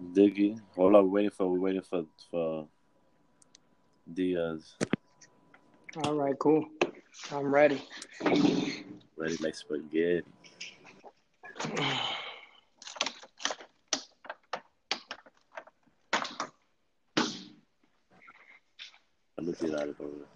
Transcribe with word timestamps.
Diggy. 0.00 0.60
Hold 0.76 0.94
up, 0.94 1.04
we're 1.04 1.08
waiting 1.08 1.30
for 1.30 1.48
we're 1.48 1.58
waiting 1.58 1.82
for 1.82 2.04
for 2.30 2.68
Diaz. 4.12 4.74
All 6.04 6.14
right, 6.14 6.38
cool. 6.38 6.66
I'm 7.32 7.52
ready. 7.52 7.82
Ready 8.22 9.36
like 9.40 9.54
spaghetti. 9.54 10.22
Let 19.36 19.46
me 19.46 19.54
see 19.54 19.68
that 19.68 19.94
over. 20.00 20.26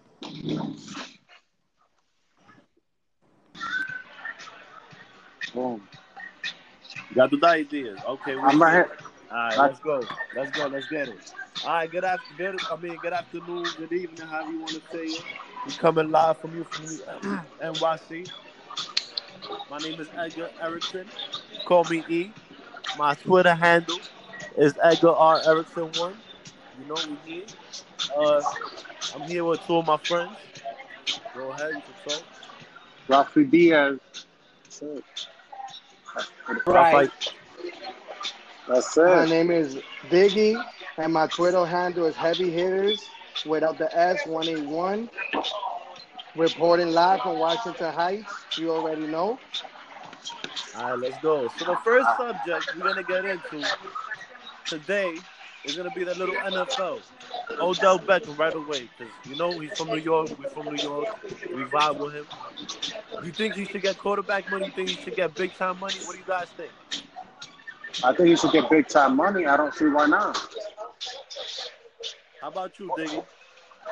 Boom. 5.53 5.87
Got 7.13 7.31
the 7.31 7.37
dice, 7.37 7.67
Diaz. 7.67 7.99
Okay, 8.07 8.35
I'm 8.37 8.61
right 8.61 8.73
here. 8.73 8.97
All 9.33 9.39
right, 9.39 9.63
let's 9.63 9.79
go. 9.81 10.09
Let's 10.33 10.51
go. 10.51 10.67
Let's 10.67 10.87
get 10.87 11.09
it. 11.09 11.21
All 11.63 11.73
right, 11.73 11.91
good 11.91 12.05
after, 12.05 12.33
good. 12.35 12.61
I 12.71 12.77
mean, 12.77 12.99
good 12.99 13.13
afternoon, 13.13 13.73
good 13.77 13.93
evening, 13.93 14.27
however 14.27 14.51
you 14.51 14.61
want 14.61 14.75
to 14.75 14.83
say 14.91 15.05
it. 15.07 15.25
We 15.65 15.73
coming 15.73 16.11
live 16.11 16.39
from 16.39 16.55
you 16.55 16.65
from 16.65 17.01
NYC. 17.61 18.31
My 19.69 19.79
name 19.79 19.99
is 19.99 20.09
Edgar 20.17 20.51
Erickson. 20.61 21.11
Call 21.65 21.85
me 21.85 22.05
E. 22.07 22.35
My 22.93 23.15
Twitter 23.15 23.55
handle 23.55 24.01
is 24.57 24.77
Edgar 24.83 25.13
R 25.13 25.41
Erickson 25.47 25.91
one. 25.93 26.23
You 26.77 26.85
know 26.85 27.01
we 27.07 27.17
here. 27.17 27.47
Uh, 28.15 28.43
I'm 29.13 29.27
here 29.27 29.45
with 29.45 29.65
two 29.65 29.77
of 29.77 29.85
my 29.87 29.97
friends. 30.07 30.37
Go 31.33 31.51
ahead, 31.53 31.75
you 31.75 31.83
can 31.83 31.95
talk. 32.03 32.25
Rafi 33.09 33.49
Diaz. 33.49 33.99
That's 38.67 38.97
it. 38.97 39.05
My 39.05 39.25
name 39.25 39.51
is 39.51 39.77
Diggy, 40.09 40.63
and 40.97 41.13
my 41.13 41.27
Twitter 41.27 41.65
handle 41.65 42.05
is 42.05 42.15
Heavy 42.15 42.49
Hitters 42.49 43.03
without 43.45 43.77
the 43.77 43.93
S 43.95 44.25
one 44.25 44.47
eight 44.47 44.65
one. 44.65 45.09
Reporting 46.35 46.91
live 46.91 47.21
from 47.21 47.37
Washington 47.39 47.93
Heights. 47.93 48.33
You 48.57 48.71
already 48.71 49.05
know. 49.07 49.39
All 50.75 50.89
right, 50.91 50.99
let's 50.99 51.17
go. 51.21 51.47
So 51.57 51.65
the 51.65 51.75
first 51.77 52.07
subject 52.17 52.75
we're 52.75 52.83
gonna 52.83 53.03
get 53.03 53.25
into 53.25 53.65
today 54.65 55.13
is 55.63 55.75
gonna 55.75 55.91
be 55.91 56.03
the 56.03 56.15
little 56.15 56.35
NFL. 56.37 57.01
Odell 57.59 57.99
Beckham 57.99 58.37
right 58.37 58.53
away, 58.53 58.89
because 58.97 59.13
you 59.23 59.35
know 59.35 59.59
he's 59.59 59.73
from 59.73 59.89
New 59.89 59.97
York. 59.97 60.31
We're 60.37 60.47
from 60.47 60.69
New 60.69 60.77
York. 60.81 61.09
We 61.53 61.63
vibe 61.65 61.97
with 61.97 62.13
him. 62.13 62.27
You 63.21 63.31
think 63.31 63.55
he 63.55 63.65
should 63.65 63.81
get 63.81 63.97
quarterback 63.97 64.49
money? 64.49 64.65
You 64.65 64.71
think 64.71 64.89
he 64.89 64.95
should 64.95 65.15
get 65.15 65.35
big 65.35 65.55
time 65.55 65.79
money? 65.79 65.99
What 66.03 66.13
do 66.13 66.19
you 66.19 66.25
guys 66.25 66.47
think? 66.55 66.71
I 68.01 68.13
think 68.13 68.29
he 68.29 68.35
should 68.35 68.51
get 68.51 68.69
big 68.69 68.87
time 68.87 69.15
money. 69.15 69.45
I 69.45 69.55
don't 69.57 69.73
see 69.73 69.85
why 69.87 70.05
not. 70.05 70.37
How 72.39 72.47
about 72.47 72.79
you, 72.79 72.91
Diggy? 72.91 73.23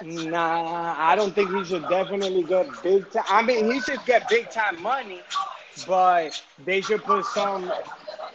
Nah, 0.01 0.95
I 0.97 1.15
don't 1.15 1.33
think 1.33 1.49
he 1.51 1.63
should 1.63 1.87
definitely 1.87 2.43
get 2.43 2.81
big 2.81 3.09
time. 3.11 3.23
I 3.27 3.41
mean, 3.41 3.65
he 3.71 3.79
should 3.79 4.03
get 4.05 4.27
big 4.27 4.49
time 4.49 4.81
money, 4.81 5.21
but 5.85 6.33
they 6.57 6.81
should 6.81 7.03
put 7.03 7.25
some 7.25 7.73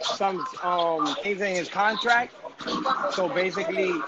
some 0.07 0.45
um 0.61 1.15
things 1.21 1.41
in 1.41 1.55
his 1.55 1.69
contract. 1.69 2.33
So 3.07 3.27
basically, 3.29 4.05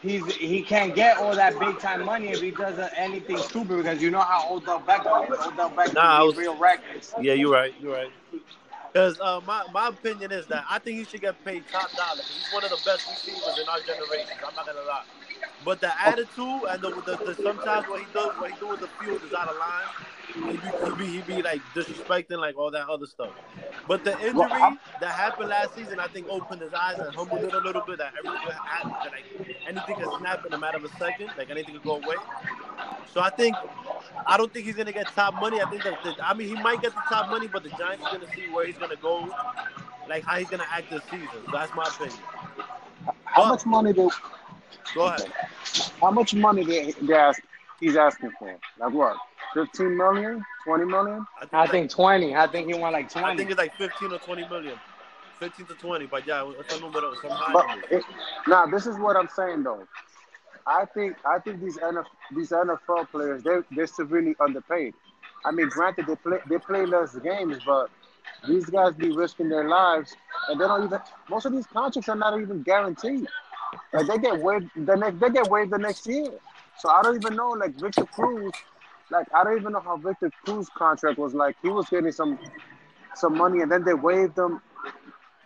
he's 0.00 0.26
he 0.34 0.62
can't 0.62 0.94
get 0.94 1.18
all 1.18 1.34
that 1.34 1.58
big 1.58 1.78
time 1.78 2.02
money 2.02 2.28
if 2.28 2.40
he 2.40 2.50
does 2.50 2.78
anything 2.96 3.42
stupid 3.42 3.76
because 3.78 4.00
you 4.02 4.10
know 4.10 4.20
how 4.20 4.48
Odell 4.50 4.80
Beckham 4.80 5.28
is. 5.30 5.38
Odell 5.38 5.70
Beckham 5.70 5.94
Nah, 5.94 6.20
I 6.20 6.22
is 6.22 6.24
was- 6.24 6.36
real 6.36 6.56
reckless. 6.56 7.14
Yeah, 7.20 7.34
you're 7.34 7.52
right. 7.52 7.74
You're 7.80 7.92
right. 7.92 8.12
Because 8.92 9.18
uh, 9.20 9.40
my, 9.44 9.64
my 9.72 9.88
opinion 9.88 10.32
is 10.32 10.48
that 10.48 10.64
I 10.70 10.78
think 10.80 10.98
he 10.98 11.04
should 11.06 11.22
get 11.22 11.42
paid 11.44 11.68
top 11.68 11.96
dollar. 11.96 12.24
He's 12.28 12.50
one 12.50 12.64
of 12.64 12.70
the 12.70 12.78
best 12.78 13.08
receivers 13.08 13.58
in 13.58 13.68
our 13.68 13.80
generation. 13.82 14.38
I'm 14.46 14.54
not 14.54 14.66
gonna 14.66 14.82
lie. 14.82 15.04
But 15.60 15.80
the 15.80 15.92
attitude 16.02 16.62
and 16.70 16.82
the, 16.82 16.92
the, 17.04 17.20
the 17.24 17.36
sometimes 17.36 17.86
what 17.86 18.00
he 18.00 18.06
does, 18.06 18.32
what 18.36 18.50
he 18.50 18.56
do 18.56 18.68
with 18.68 18.80
the 18.80 18.88
field 18.88 19.24
is 19.24 19.32
out 19.32 19.48
of 19.48 19.56
line. 19.56 19.88
He 20.46 20.58
be, 20.58 20.74
he 20.82 20.94
be 20.94 21.06
he 21.08 21.22
be 21.22 21.42
like 21.42 21.64
disrespecting 21.72 22.38
like 22.38 22.56
all 22.56 22.70
that 22.72 22.88
other 22.88 23.06
stuff. 23.06 23.36
But 23.86 24.04
the 24.04 24.20
injury 24.26 24.78
Well, 24.78 24.78
that 24.98 25.14
happened 25.14 25.50
last 25.50 25.74
season, 25.74 26.00
I 26.00 26.08
think 26.08 26.28
opened 26.28 26.62
his 26.62 26.74
eyes 26.74 27.00
and 27.00 27.14
humbled 27.14 27.44
it 27.44 27.54
a 27.54 27.58
little 27.58 27.82
bit. 27.82 27.98
That 27.98 28.14
everything 28.18 28.42
could 28.42 28.52
happen, 28.54 28.90
that, 29.02 29.12
like 29.12 29.26
anything 29.66 29.96
can 29.96 30.08
snap 30.10 30.44
in 30.46 30.52
a 30.52 30.58
matter 30.58 30.78
of 30.78 30.84
a 30.84 30.90
second. 30.90 31.32
Like 31.36 31.50
anything 31.50 31.74
could 31.74 31.84
go 31.84 31.94
away. 31.96 32.18
So 33.04 33.20
I 33.22 33.30
think 33.30 33.60
I 34.26 34.36
don't 34.36 34.52
think 34.52 34.66
he's 34.66 34.76
gonna 34.76 34.92
get 34.92 35.06
top 35.08 35.34
money. 35.34 35.60
I 35.60 35.68
think 35.70 35.82
that 35.84 36.02
the, 36.02 36.14
I 36.26 36.34
mean 36.34 36.48
he 36.48 36.62
might 36.62 36.82
get 36.82 36.94
the 36.94 37.02
top 37.08 37.30
money, 37.30 37.46
but 37.48 37.62
the 37.62 37.70
Giants 37.70 38.04
are 38.06 38.18
gonna 38.18 38.32
see 38.34 38.48
where 38.52 38.66
he's 38.66 38.76
gonna 38.78 38.96
go, 38.96 39.28
like 40.08 40.24
how 40.24 40.36
he's 40.38 40.48
gonna 40.48 40.66
act 40.70 40.90
this 40.90 41.02
season. 41.10 41.28
So 41.46 41.52
that's 41.52 41.74
my 41.74 41.84
opinion. 41.84 42.18
How 43.24 43.42
But- 43.42 43.48
much 43.48 43.66
money 43.66 43.92
do 43.92 44.10
Go 44.94 45.06
ahead. 45.06 45.30
how 46.00 46.10
much 46.10 46.34
money 46.34 46.64
they, 46.64 46.92
they 47.02 47.14
ask, 47.14 47.42
he's 47.78 47.96
asking 47.96 48.32
for? 48.38 48.56
Like 48.78 48.92
what? 48.92 49.16
15 49.54 49.96
million? 49.96 50.44
20 50.64 50.84
million? 50.84 51.26
I 51.52 51.66
think 51.66 51.90
twenty. 51.90 52.34
I 52.34 52.46
think 52.46 52.68
he 52.68 52.74
won 52.74 52.92
like 52.92 53.10
20. 53.10 53.26
I 53.26 53.36
think 53.36 53.50
it's 53.50 53.58
like 53.58 53.74
15 53.76 54.12
or 54.12 54.18
20 54.18 54.48
million. 54.48 54.78
15 55.40 55.66
to 55.66 55.74
20, 55.74 56.06
but 56.06 56.26
yeah, 56.26 56.50
it's 56.58 56.76
a 56.76 56.80
number, 56.80 57.00
some 57.22 57.30
high 57.30 57.52
But 57.52 57.92
it, 57.92 58.02
now 58.48 58.66
this 58.66 58.86
is 58.86 58.98
what 58.98 59.16
I'm 59.16 59.28
saying 59.28 59.62
though. 59.62 59.86
I 60.68 60.84
think 60.84 61.16
I 61.24 61.38
think 61.38 61.60
these 61.60 61.78
NFL 61.78 62.04
these 62.36 62.50
NFL 62.50 63.08
players 63.10 63.42
they 63.42 63.58
they're 63.74 63.86
severely 63.86 64.36
underpaid. 64.38 64.94
I 65.44 65.50
mean, 65.50 65.68
granted 65.68 66.06
they 66.06 66.16
play 66.16 66.38
they 66.48 66.58
play 66.58 66.84
less 66.84 67.16
games, 67.16 67.58
but 67.64 67.90
these 68.46 68.66
guys 68.66 68.94
be 68.94 69.10
risking 69.10 69.48
their 69.48 69.66
lives, 69.68 70.14
and 70.48 70.60
they 70.60 70.66
don't 70.66 70.84
even. 70.84 71.00
Most 71.30 71.46
of 71.46 71.52
these 71.52 71.66
contracts 71.66 72.08
are 72.08 72.16
not 72.16 72.38
even 72.38 72.62
guaranteed. 72.62 73.26
Like 73.92 74.06
they 74.06 74.18
get 74.18 74.38
waived 74.40 74.70
the 74.76 74.94
next 74.94 75.18
they 75.20 75.30
get 75.30 75.48
waived 75.48 75.72
the 75.72 75.78
next 75.78 76.06
year. 76.06 76.30
So 76.78 76.90
I 76.90 77.02
don't 77.02 77.16
even 77.16 77.34
know. 77.34 77.50
Like 77.50 77.74
Victor 77.80 78.04
Cruz, 78.04 78.52
like 79.10 79.26
I 79.34 79.44
don't 79.44 79.58
even 79.58 79.72
know 79.72 79.80
how 79.80 79.96
Victor 79.96 80.30
Cruz 80.44 80.68
contract 80.76 81.18
was 81.18 81.34
like. 81.34 81.56
He 81.62 81.70
was 81.70 81.88
getting 81.88 82.12
some 82.12 82.38
some 83.14 83.38
money, 83.38 83.62
and 83.62 83.72
then 83.72 83.84
they 83.84 83.94
waived 83.94 84.38
him. 84.38 84.60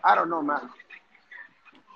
I 0.04 0.16
don't 0.16 0.31
know, 0.31 0.43
man. 0.43 0.69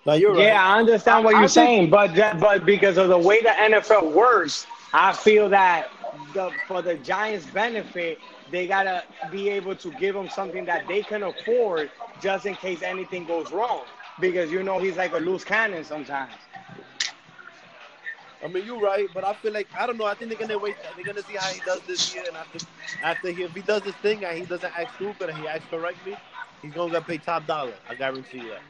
Now 0.06 0.14
you're 0.14 0.34
right. 0.34 0.44
Yeah, 0.44 0.64
I 0.66 0.78
understand 0.78 1.24
what 1.24 1.34
I 1.34 1.40
you're 1.40 1.48
think- 1.48 1.66
saying, 1.68 1.90
but 1.90 2.14
that, 2.16 2.40
but 2.40 2.64
because 2.66 2.98
of 2.98 3.08
the 3.08 3.18
way 3.18 3.42
the 3.42 3.50
NFL 3.50 4.12
works, 4.12 4.66
I 4.94 5.12
feel 5.12 5.48
that 5.50 5.90
the, 6.34 6.52
for 6.68 6.82
the 6.82 6.96
Giants' 6.96 7.46
benefit, 7.46 8.18
they 8.50 8.68
gotta 8.68 9.04
be 9.32 9.50
able 9.50 9.76
to 9.76 9.92
give 9.92 10.16
him 10.16 10.28
something 10.30 10.64
that 10.66 10.88
they 10.88 11.02
can 11.02 11.24
afford, 11.24 11.90
just 12.20 12.46
in 12.46 12.56
case 12.56 12.82
anything 12.82 13.26
goes 13.26 13.52
wrong. 13.52 13.86
Because 14.20 14.50
you 14.52 14.62
know 14.62 14.78
he's 14.78 14.96
like 14.96 15.12
a 15.12 15.18
loose 15.18 15.44
cannon 15.44 15.84
sometimes. 15.84 16.32
I 18.44 18.48
mean, 18.48 18.64
you're 18.64 18.80
right, 18.80 19.12
but 19.12 19.24
I 19.24 19.34
feel 19.34 19.52
like 19.52 19.68
I 19.78 19.86
don't 19.86 19.98
know. 19.98 20.06
I 20.06 20.14
think 20.14 20.30
they're 20.30 20.38
gonna 20.38 20.58
wait. 20.58 20.76
They're 20.94 21.04
gonna 21.04 21.22
see 21.22 21.34
how 21.36 21.48
he 21.50 21.60
does 21.60 21.82
this 21.86 22.14
year, 22.14 22.24
and 22.28 22.36
after 22.36 22.60
after 23.02 23.30
he 23.30 23.42
if 23.42 23.54
he 23.54 23.62
does 23.62 23.82
this 23.82 23.96
thing 23.96 24.24
and 24.24 24.38
he 24.38 24.46
doesn't 24.46 24.72
act 24.78 24.94
stupid 24.94 25.30
and 25.30 25.38
he 25.38 25.46
acts 25.48 25.66
correctly, 25.68 26.16
he's 26.62 26.74
gonna 26.74 26.92
get 26.92 27.06
paid 27.06 27.24
top 27.24 27.46
dollar. 27.46 27.78
I 27.88 27.94
guarantee 27.94 28.40
you 28.40 28.50
that. 28.50 28.64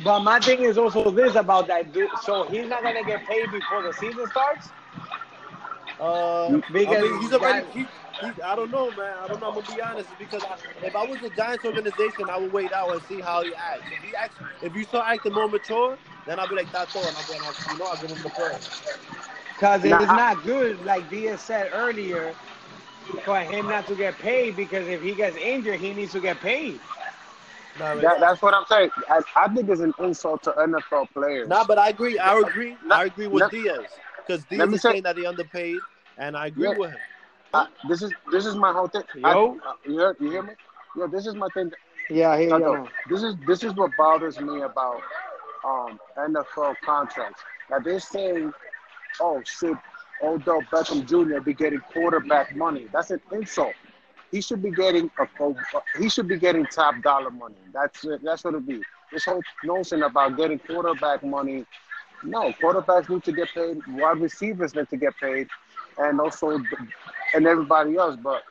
But 0.00 0.20
my 0.20 0.40
thing 0.40 0.62
is 0.62 0.78
also 0.78 1.10
this 1.10 1.36
about 1.36 1.68
that 1.68 1.92
dude. 1.92 2.18
So 2.18 2.44
he's 2.48 2.66
not 2.68 2.82
gonna 2.82 3.04
get 3.04 3.26
paid 3.26 3.50
before 3.52 3.82
the 3.82 3.92
season 3.92 4.26
starts. 4.28 4.72
Uh, 5.98 6.58
Because 6.72 6.86
I 6.86 6.94
mean, 6.96 7.18
he's 7.18 7.32
already. 7.32 7.62
He, 7.72 7.90
he, 8.20 8.34
I 8.44 8.56
don't 8.56 8.70
know, 8.70 8.92
man. 8.92 9.18
I 9.18 9.28
don't 9.28 9.40
know. 9.40 9.48
I'm 9.48 9.54
gonna 9.54 9.66
be 9.66 9.80
honest 9.80 10.16
because 10.18 10.42
I, 10.44 10.56
if 10.82 10.94
I 10.96 11.04
was 11.04 11.20
the 11.20 11.30
Giants 11.30 11.64
organization, 11.64 12.30
I 12.30 12.38
would 12.38 12.52
wait 12.52 12.72
out 12.72 12.92
and 12.92 13.02
see 13.02 13.20
how 13.20 13.42
he 13.44 13.54
acts. 13.54 13.90
If 13.90 14.02
he 14.02 14.14
acts, 14.16 14.36
if 14.60 14.74
you 14.76 14.84
start 14.84 15.06
acting 15.08 15.34
more 15.34 15.48
mature, 15.48 15.98
then 16.26 16.40
I'll 16.40 16.48
be 16.48 16.56
like 16.56 16.72
that's 16.72 16.94
all, 16.96 17.08
and 17.08 17.16
I'll 17.16 17.24
be, 17.24 17.34
like, 17.34 17.56
you 17.66 17.76
know, 17.76 17.86
I'll 17.86 17.98
give 17.98 18.10
him 18.10 18.22
the 18.22 18.30
play. 18.30 18.60
Because 19.56 19.84
Nah, 19.84 20.00
it's 20.00 20.12
not 20.12 20.42
good, 20.42 20.84
like 20.84 21.10
Diaz 21.10 21.42
said 21.42 21.70
earlier, 21.72 22.38
for 23.24 23.40
him 23.40 23.68
not 23.68 23.86
to 23.88 23.96
get 23.96 24.18
paid. 24.18 24.56
Because 24.56 24.88
if 24.88 25.02
he 25.02 25.14
gets 25.14 25.36
injured, 25.36 25.80
he 25.80 25.94
needs 25.94 26.12
to 26.12 26.20
get 26.20 26.40
paid. 26.40 26.82
Nah. 27.78 27.94
That, 27.96 28.20
that's 28.20 28.40
what 28.42 28.54
I'm 28.54 28.64
saying. 28.66 28.90
I, 29.08 29.20
I 29.36 29.48
think 29.54 29.68
it's 29.68 29.80
an 29.80 29.92
insult 29.98 30.42
to 30.44 30.52
NFL 30.52 31.10
players. 31.12 31.48
Nah, 31.48 31.64
but 31.64 31.78
I 31.78 31.88
agree. 31.90 32.18
I 32.18 32.38
agree. 32.38 32.76
Let- 32.86 32.98
I 32.98 33.04
agree 33.04 33.26
with 33.26 33.42
let- 33.42 33.50
Diaz 33.50 33.84
because 34.26 34.42
let 34.50 34.58
Diaz 34.66 34.74
is 34.74 34.82
say- 34.82 34.90
saying 34.92 35.02
that 35.04 35.16
he 35.16 35.26
underpaid, 35.26 35.78
and 36.18 36.36
I 36.36 36.46
agree 36.46 36.68
Yeah. 36.68 36.78
with 36.78 36.90
him. 36.90 36.98
I, 37.54 37.66
this 37.88 38.02
is 38.02 38.12
this 38.32 38.44
is 38.46 38.54
my 38.56 38.72
whole 38.72 38.88
thing. 38.88 39.02
Yo. 39.16 39.58
I, 39.64 39.68
uh, 39.70 39.72
you, 39.86 39.92
hear, 39.98 40.16
you 40.20 40.30
hear 40.30 40.42
me? 40.42 40.52
Yeah, 40.96 41.06
this 41.06 41.26
is 41.26 41.34
my 41.34 41.48
thing. 41.54 41.70
Yeah, 42.10 42.30
I 42.30 42.40
hear 42.40 42.50
No, 42.50 42.56
you. 42.58 42.62
no, 42.64 42.88
this 43.08 43.22
is 43.22 43.34
this 43.46 43.62
is 43.64 43.74
what 43.74 43.90
bothers 43.96 44.40
me 44.40 44.62
about 44.62 45.00
um, 45.64 45.98
NFL 46.18 46.76
contracts. 46.84 47.42
That 47.70 47.84
they're 47.84 48.00
saying, 48.00 48.52
"Oh, 49.20 49.42
should 49.44 49.76
Odell 50.22 50.62
Beckham 50.72 51.04
Jr. 51.06 51.40
be 51.40 51.52
getting 51.54 51.80
quarterback 51.92 52.54
money?" 52.56 52.88
That's 52.92 53.10
an 53.10 53.20
insult. 53.32 53.74
He 54.30 54.40
should 54.40 54.62
be 54.62 54.70
getting 54.70 55.10
a, 55.18 55.26
he 55.98 56.08
should 56.08 56.28
be 56.28 56.38
getting 56.38 56.66
top 56.66 57.00
dollar 57.02 57.30
money. 57.30 57.56
That's 57.72 58.04
it. 58.04 58.20
That's 58.22 58.44
what 58.44 58.54
it 58.54 58.66
be. 58.66 58.80
This 59.12 59.24
whole 59.24 59.42
notion 59.64 60.02
about 60.02 60.36
getting 60.36 60.58
quarterback 60.58 61.22
money. 61.22 61.64
No, 62.22 62.52
quarterbacks 62.52 63.08
need 63.08 63.24
to 63.24 63.32
get 63.32 63.48
paid. 63.54 63.78
Wide 63.88 64.18
receivers 64.20 64.74
need 64.74 64.88
to 64.90 64.96
get 64.96 65.14
paid, 65.20 65.48
and 65.98 66.20
also 66.20 66.58
and 67.34 67.46
everybody 67.46 67.96
else. 67.96 68.16
But 68.22 68.42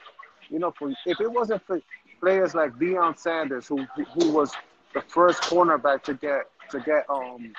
you 0.50 0.60
know, 0.60 0.72
for 0.77 0.89
if 1.06 1.19
it 1.19 1.31
wasn't 1.31 1.66
for 1.66 1.81
players 2.19 2.54
like 2.56 2.74
Deion 2.74 3.18
Sanders, 3.18 3.68
who 3.68 3.86
who, 3.95 4.04
who 4.06 4.31
was 4.31 4.51
the 4.94 5.01
first 5.01 5.42
cornerback 5.44 6.04
to 6.04 6.13
get 6.13 6.44
to 6.71 6.80
get 6.80 7.06
um 7.10 7.54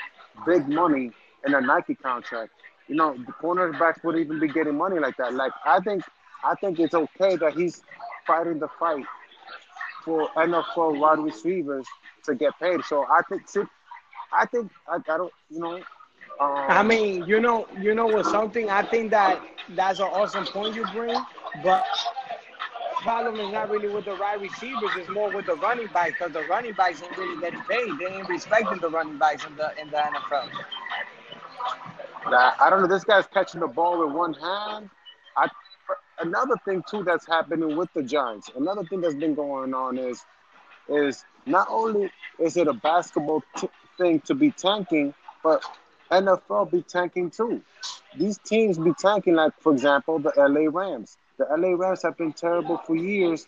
big 0.47 0.69
money 0.69 1.11
in 1.47 1.55
a 1.55 1.61
Nike 1.61 1.95
contract. 1.95 2.53
You 2.89 2.97
know, 2.97 3.17
the 3.17 3.33
cornerbacks 3.33 4.03
wouldn't 4.05 4.25
even 4.25 4.41
be 4.41 4.49
getting 4.49 4.77
money 4.77 4.99
like 4.99 5.17
that. 5.17 5.35
Like 5.35 5.53
I 5.65 5.81
think 5.81 6.03
I 6.45 6.55
think 6.57 6.79
it's 6.79 6.95
okay 6.95 7.37
that 7.37 7.55
he's 7.55 7.83
fighting 8.27 8.59
the 8.59 8.69
fight 8.79 9.05
for 10.05 10.29
NFL 10.37 10.99
wide 10.99 11.19
receivers 11.19 11.87
to 12.25 12.35
get 12.35 12.59
paid. 12.61 12.85
So 12.85 13.05
I 13.05 13.23
think 13.29 13.43
I 14.33 14.47
think 14.47 14.71
I, 14.89 14.97
I 14.97 15.17
don't 15.17 15.33
you 15.51 15.61
know 15.61 15.83
um, 16.41 16.67
I 16.69 16.83
mean, 16.83 17.25
you 17.27 17.41
know, 17.41 17.67
you 17.81 17.95
know 17.95 18.07
what? 18.07 18.27
Something 18.27 18.69
I 18.69 18.83
think 18.83 19.11
that 19.11 19.41
that's 19.71 20.01
an 20.01 20.07
awesome 20.07 20.45
point 20.47 20.75
you 20.75 20.85
bring, 20.93 21.17
but 21.65 21.85
problem 23.03 23.41
is 23.41 23.53
not 23.53 23.71
really 23.71 23.89
with 23.89 24.05
the 24.05 24.15
wide 24.17 24.41
receivers; 24.43 24.91
it's 24.97 25.09
more 25.09 25.31
with 25.31 25.47
the 25.47 25.55
running 25.57 25.87
backs 25.89 26.13
because 26.19 26.33
the 26.33 26.43
running 26.45 26.73
backs 26.75 27.03
ain't 27.03 27.17
really 27.17 27.41
getting 27.41 27.63
paid. 27.63 27.99
They 27.99 28.07
ain't 28.07 28.29
respecting 28.29 28.79
the 28.81 28.91
running 28.91 29.17
backs 29.17 29.45
in 29.47 29.57
the 29.57 29.71
in 29.81 29.89
the 29.91 29.97
NFL. 29.97 30.51
I 32.27 32.69
don't 32.69 32.83
know. 32.83 32.89
This 32.89 33.05
guy's 33.05 33.27
catching 33.29 33.61
the 33.61 33.69
ball 33.69 34.05
with 34.05 34.15
one 34.15 34.35
hand. 34.35 34.91
Another 36.21 36.55
thing 36.65 36.83
too 36.91 37.03
that's 37.05 37.27
happening 37.27 37.77
with 37.77 37.93
the 37.95 38.03
Giants. 38.03 38.51
Another 38.57 38.85
thing 38.85 39.01
that's 39.01 39.15
been 39.15 39.35
going 39.35 39.75
on 39.75 39.99
is 39.99 40.25
is 40.89 41.25
not 41.47 41.67
only 41.71 42.11
is 42.39 42.57
it 42.57 42.69
a 42.69 42.73
basketball 42.73 43.43
t- 43.57 43.69
thing 43.99 44.21
to 44.21 44.35
be 44.35 44.51
tanking, 44.51 45.15
but 45.43 45.63
NFL 46.11 46.71
be 46.71 46.83
tanking 46.83 47.31
too. 47.31 47.63
These 48.17 48.39
teams 48.39 48.79
be 48.79 48.93
tanking, 48.95 49.35
like 49.35 49.53
for 49.61 49.73
example, 49.73 50.19
the 50.19 50.33
LA 50.37 50.71
Rams. 50.71 51.19
The 51.39 51.45
LA 51.45 51.77
Rams 51.77 52.03
have 52.03 52.17
been 52.17 52.33
terrible 52.33 52.79
for 52.79 52.97
years, 52.97 53.47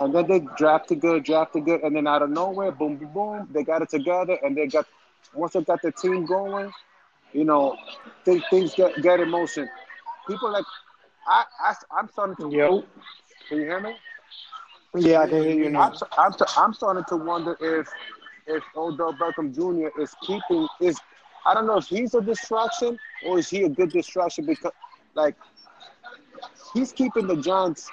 and 0.00 0.14
then 0.14 0.26
they 0.28 0.40
drafted 0.56 1.00
good, 1.00 1.24
drafted 1.24 1.64
good, 1.64 1.82
and 1.82 1.96
then 1.96 2.06
out 2.06 2.22
of 2.22 2.30
nowhere, 2.30 2.70
boom, 2.70 2.96
boom, 2.96 3.12
boom, 3.12 3.48
they 3.52 3.64
got 3.64 3.82
it 3.82 3.88
together, 3.88 4.38
and 4.42 4.56
they 4.56 4.66
got 4.66 4.86
once 5.34 5.54
they 5.54 5.62
got 5.62 5.82
the 5.82 5.92
team 5.92 6.24
going, 6.26 6.70
you 7.32 7.44
know, 7.44 7.76
th- 8.24 8.42
things 8.50 8.74
get 8.74 9.00
get 9.02 9.20
in 9.20 9.30
motion. 9.30 9.68
People 10.28 10.52
like 10.52 10.64
I, 11.26 11.44
I 11.60 11.74
I'm 11.90 12.08
starting 12.08 12.36
to. 12.36 12.56
Yo. 12.56 12.84
Can 13.48 13.58
you 13.58 13.64
hear 13.64 13.80
me? 13.80 13.94
Yeah, 14.96 15.20
I 15.22 15.28
can 15.28 15.42
hear 15.42 15.54
you 15.54 15.70
now. 15.70 15.92
I'm, 16.16 16.32
I'm, 16.32 16.32
I'm 16.56 16.74
starting 16.74 17.04
to 17.08 17.16
wonder 17.16 17.56
if 17.60 17.88
if 18.46 18.62
Odell 18.76 19.12
Beckham 19.14 19.54
Jr. 19.54 20.00
is 20.00 20.14
keeping 20.22 20.66
is 20.80 20.98
I 21.46 21.54
don't 21.54 21.66
know 21.66 21.78
if 21.78 21.86
he's 21.86 22.14
a 22.14 22.20
distraction 22.20 22.98
or 23.24 23.38
is 23.38 23.48
he 23.48 23.62
a 23.62 23.68
good 23.68 23.90
distraction 23.90 24.46
because, 24.46 24.72
like, 25.14 25.36
he's 26.74 26.92
keeping 26.92 27.26
the 27.26 27.36
Giants. 27.36 27.90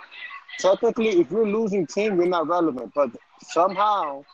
Technically, 0.59 1.09
if 1.09 1.29
you're 1.31 1.47
losing 1.47 1.85
team, 1.85 2.17
you're 2.17 2.25
not 2.27 2.47
relevant. 2.47 2.91
But 2.95 3.11
somehow, 3.41 4.25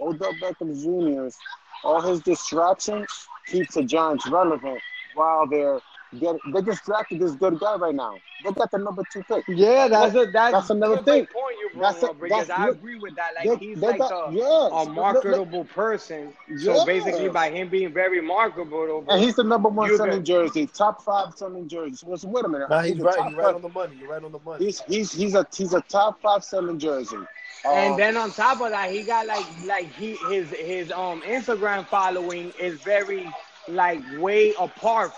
Odell 0.00 0.32
Beckham 0.34 0.74
Jr.'s 0.74 1.36
all 1.84 2.00
his 2.00 2.20
distractions 2.20 3.06
keeps 3.46 3.74
the 3.74 3.82
Giants 3.82 4.28
relevant 4.28 4.80
while 5.14 5.46
they're 5.46 5.80
get 6.18 6.36
they 6.52 6.62
just 6.62 6.84
drafted 6.84 7.20
this 7.20 7.32
good 7.32 7.58
guy 7.58 7.76
right 7.76 7.94
now. 7.94 8.14
They 8.44 8.52
got 8.52 8.70
the 8.70 8.78
number 8.78 9.02
two 9.12 9.22
pick. 9.24 9.44
Yeah, 9.48 9.88
that's 9.88 10.14
a 10.14 10.26
that's, 10.26 10.52
that's 10.52 10.70
another 10.70 11.02
thing. 11.02 11.26
Point 11.26 11.56
you 11.60 11.70
brought 11.74 11.92
that's 11.92 12.04
a, 12.04 12.10
up 12.10 12.20
because 12.20 12.50
I 12.50 12.68
agree 12.68 12.98
with 12.98 13.14
that. 13.16 13.32
Like 13.36 13.58
they, 13.58 13.66
he's 13.66 13.80
they 13.80 13.88
like 13.88 13.98
got, 13.98 14.32
a, 14.32 14.34
yeah, 14.34 14.68
a 14.72 14.88
marketable 14.88 15.58
look, 15.60 15.68
person. 15.70 16.32
So 16.58 16.76
yeah. 16.76 16.84
basically, 16.86 17.28
by 17.28 17.50
him 17.50 17.68
being 17.68 17.92
very 17.92 18.20
marketable, 18.20 19.04
and 19.08 19.22
he's 19.22 19.36
the 19.36 19.44
number 19.44 19.68
one 19.68 19.94
selling 19.96 20.24
jersey, 20.24 20.66
top 20.66 21.02
five 21.02 21.34
selling 21.34 21.68
jerseys. 21.68 22.00
So 22.00 22.28
wait 22.28 22.44
a 22.44 22.48
minute. 22.48 22.70
Nah, 22.70 22.82
he's, 22.82 22.94
he's 22.94 23.02
right. 23.02 23.30
You're 23.30 23.40
right 23.40 23.54
on 23.54 23.62
the 23.62 23.68
money. 23.68 23.96
You're 24.00 24.10
right 24.10 24.24
on 24.24 24.32
the 24.32 24.40
money. 24.44 24.64
He's 24.64 24.80
he's 24.82 25.12
he's 25.12 25.34
a 25.34 25.46
he's 25.54 25.74
a 25.74 25.80
top 25.82 26.20
five 26.22 26.44
selling 26.44 26.78
jersey. 26.78 27.16
and 27.64 27.92
um, 27.92 27.98
then 27.98 28.16
on 28.16 28.30
top 28.30 28.60
of 28.60 28.70
that, 28.70 28.90
he 28.90 29.02
got 29.02 29.26
like 29.26 29.46
like 29.66 29.92
he 29.92 30.16
his 30.30 30.48
his 30.50 30.90
um 30.92 31.20
Instagram 31.22 31.86
following 31.86 32.52
is 32.58 32.80
very 32.80 33.28
like 33.68 34.00
way 34.18 34.54
apart 34.58 35.12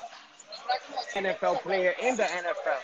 NFL 1.14 1.62
player 1.62 1.94
in 2.02 2.16
the 2.16 2.22
NFL. 2.24 2.80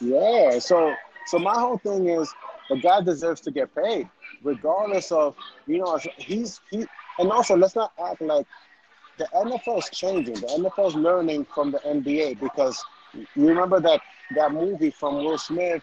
Yeah, 0.00 0.58
so 0.58 0.94
so 1.26 1.38
my 1.38 1.54
whole 1.54 1.78
thing 1.78 2.08
is 2.08 2.32
the 2.68 2.76
guy 2.76 3.00
deserves 3.02 3.40
to 3.42 3.50
get 3.50 3.74
paid, 3.74 4.08
regardless 4.42 5.12
of 5.12 5.36
you 5.66 5.78
know 5.78 5.98
he's 6.16 6.60
he 6.70 6.86
and 7.18 7.30
also 7.30 7.56
let's 7.56 7.76
not 7.76 7.92
act 8.04 8.20
like 8.20 8.46
the 9.18 9.28
NFL 9.34 9.78
is 9.78 9.90
changing. 9.90 10.34
The 10.34 10.46
NFL 10.46 10.88
is 10.88 10.94
learning 10.94 11.46
from 11.54 11.70
the 11.70 11.78
NBA 11.78 12.40
because 12.40 12.82
you 13.14 13.46
remember 13.46 13.80
that 13.80 14.00
that 14.34 14.52
movie 14.52 14.90
from 14.90 15.16
Will 15.16 15.38
Smith 15.38 15.82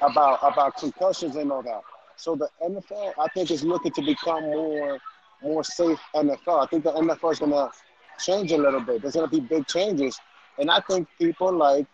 about 0.00 0.38
about 0.42 0.76
concussions 0.76 1.36
and 1.36 1.50
all 1.50 1.62
that. 1.62 1.82
So 2.16 2.36
the 2.36 2.48
NFL, 2.62 3.12
I 3.18 3.28
think, 3.34 3.50
is 3.50 3.64
looking 3.64 3.92
to 3.92 4.02
become 4.02 4.44
more 4.44 4.98
more 5.42 5.64
safe 5.64 5.98
NFL. 6.14 6.62
I 6.62 6.66
think 6.66 6.84
the 6.84 6.92
NFL 6.92 7.32
is 7.32 7.38
gonna 7.40 7.70
change 8.18 8.52
a 8.52 8.58
little 8.58 8.80
bit. 8.80 9.02
There's 9.02 9.14
going 9.14 9.28
to 9.28 9.40
be 9.40 9.40
big 9.40 9.66
changes. 9.66 10.18
And 10.58 10.70
I 10.70 10.80
think 10.80 11.08
people 11.18 11.52
like 11.52 11.86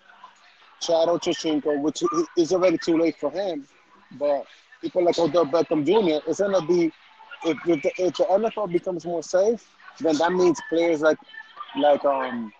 Chad 0.81 1.09
Ochocinco, 1.09 1.81
which 1.81 2.03
is 2.37 2.53
already 2.53 2.79
too 2.79 2.99
late 2.99 3.17
for 3.19 3.31
him, 3.31 3.67
but 4.13 4.45
people 4.81 5.05
like 5.05 5.19
Odell 5.19 5.47
Beckham 5.47 5.85
Jr., 5.85 6.29
it's 6.29 6.41
going 6.41 6.61
to 6.61 6.67
be, 6.67 6.93
if, 7.45 7.57
if, 7.67 7.83
the, 7.83 7.93
if 7.99 8.17
the 8.17 8.25
NFL 8.25 8.73
becomes 8.73 9.05
more 9.05 9.23
safe, 9.23 9.69
then 10.01 10.17
that 10.19 10.33
means 10.33 10.61
players 10.69 11.01
like 11.01 11.19
like 11.79 12.05
um 12.05 12.53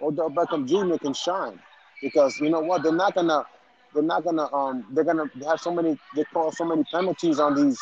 Odell 0.00 0.30
Beckham 0.30 0.66
Jr. 0.68 0.98
can 0.98 1.14
shine 1.14 1.58
because 2.00 2.38
you 2.40 2.50
know 2.50 2.60
what 2.60 2.82
they're 2.82 2.92
not 2.92 3.14
gonna 3.14 3.44
they're 3.94 4.02
not 4.02 4.24
gonna 4.24 4.52
um 4.52 4.84
they're 4.92 5.04
gonna 5.04 5.30
have 5.46 5.60
so 5.60 5.72
many 5.72 5.98
they 6.14 6.24
call 6.24 6.52
so 6.52 6.64
many 6.64 6.84
penalties 6.92 7.38
on 7.40 7.54
these 7.54 7.78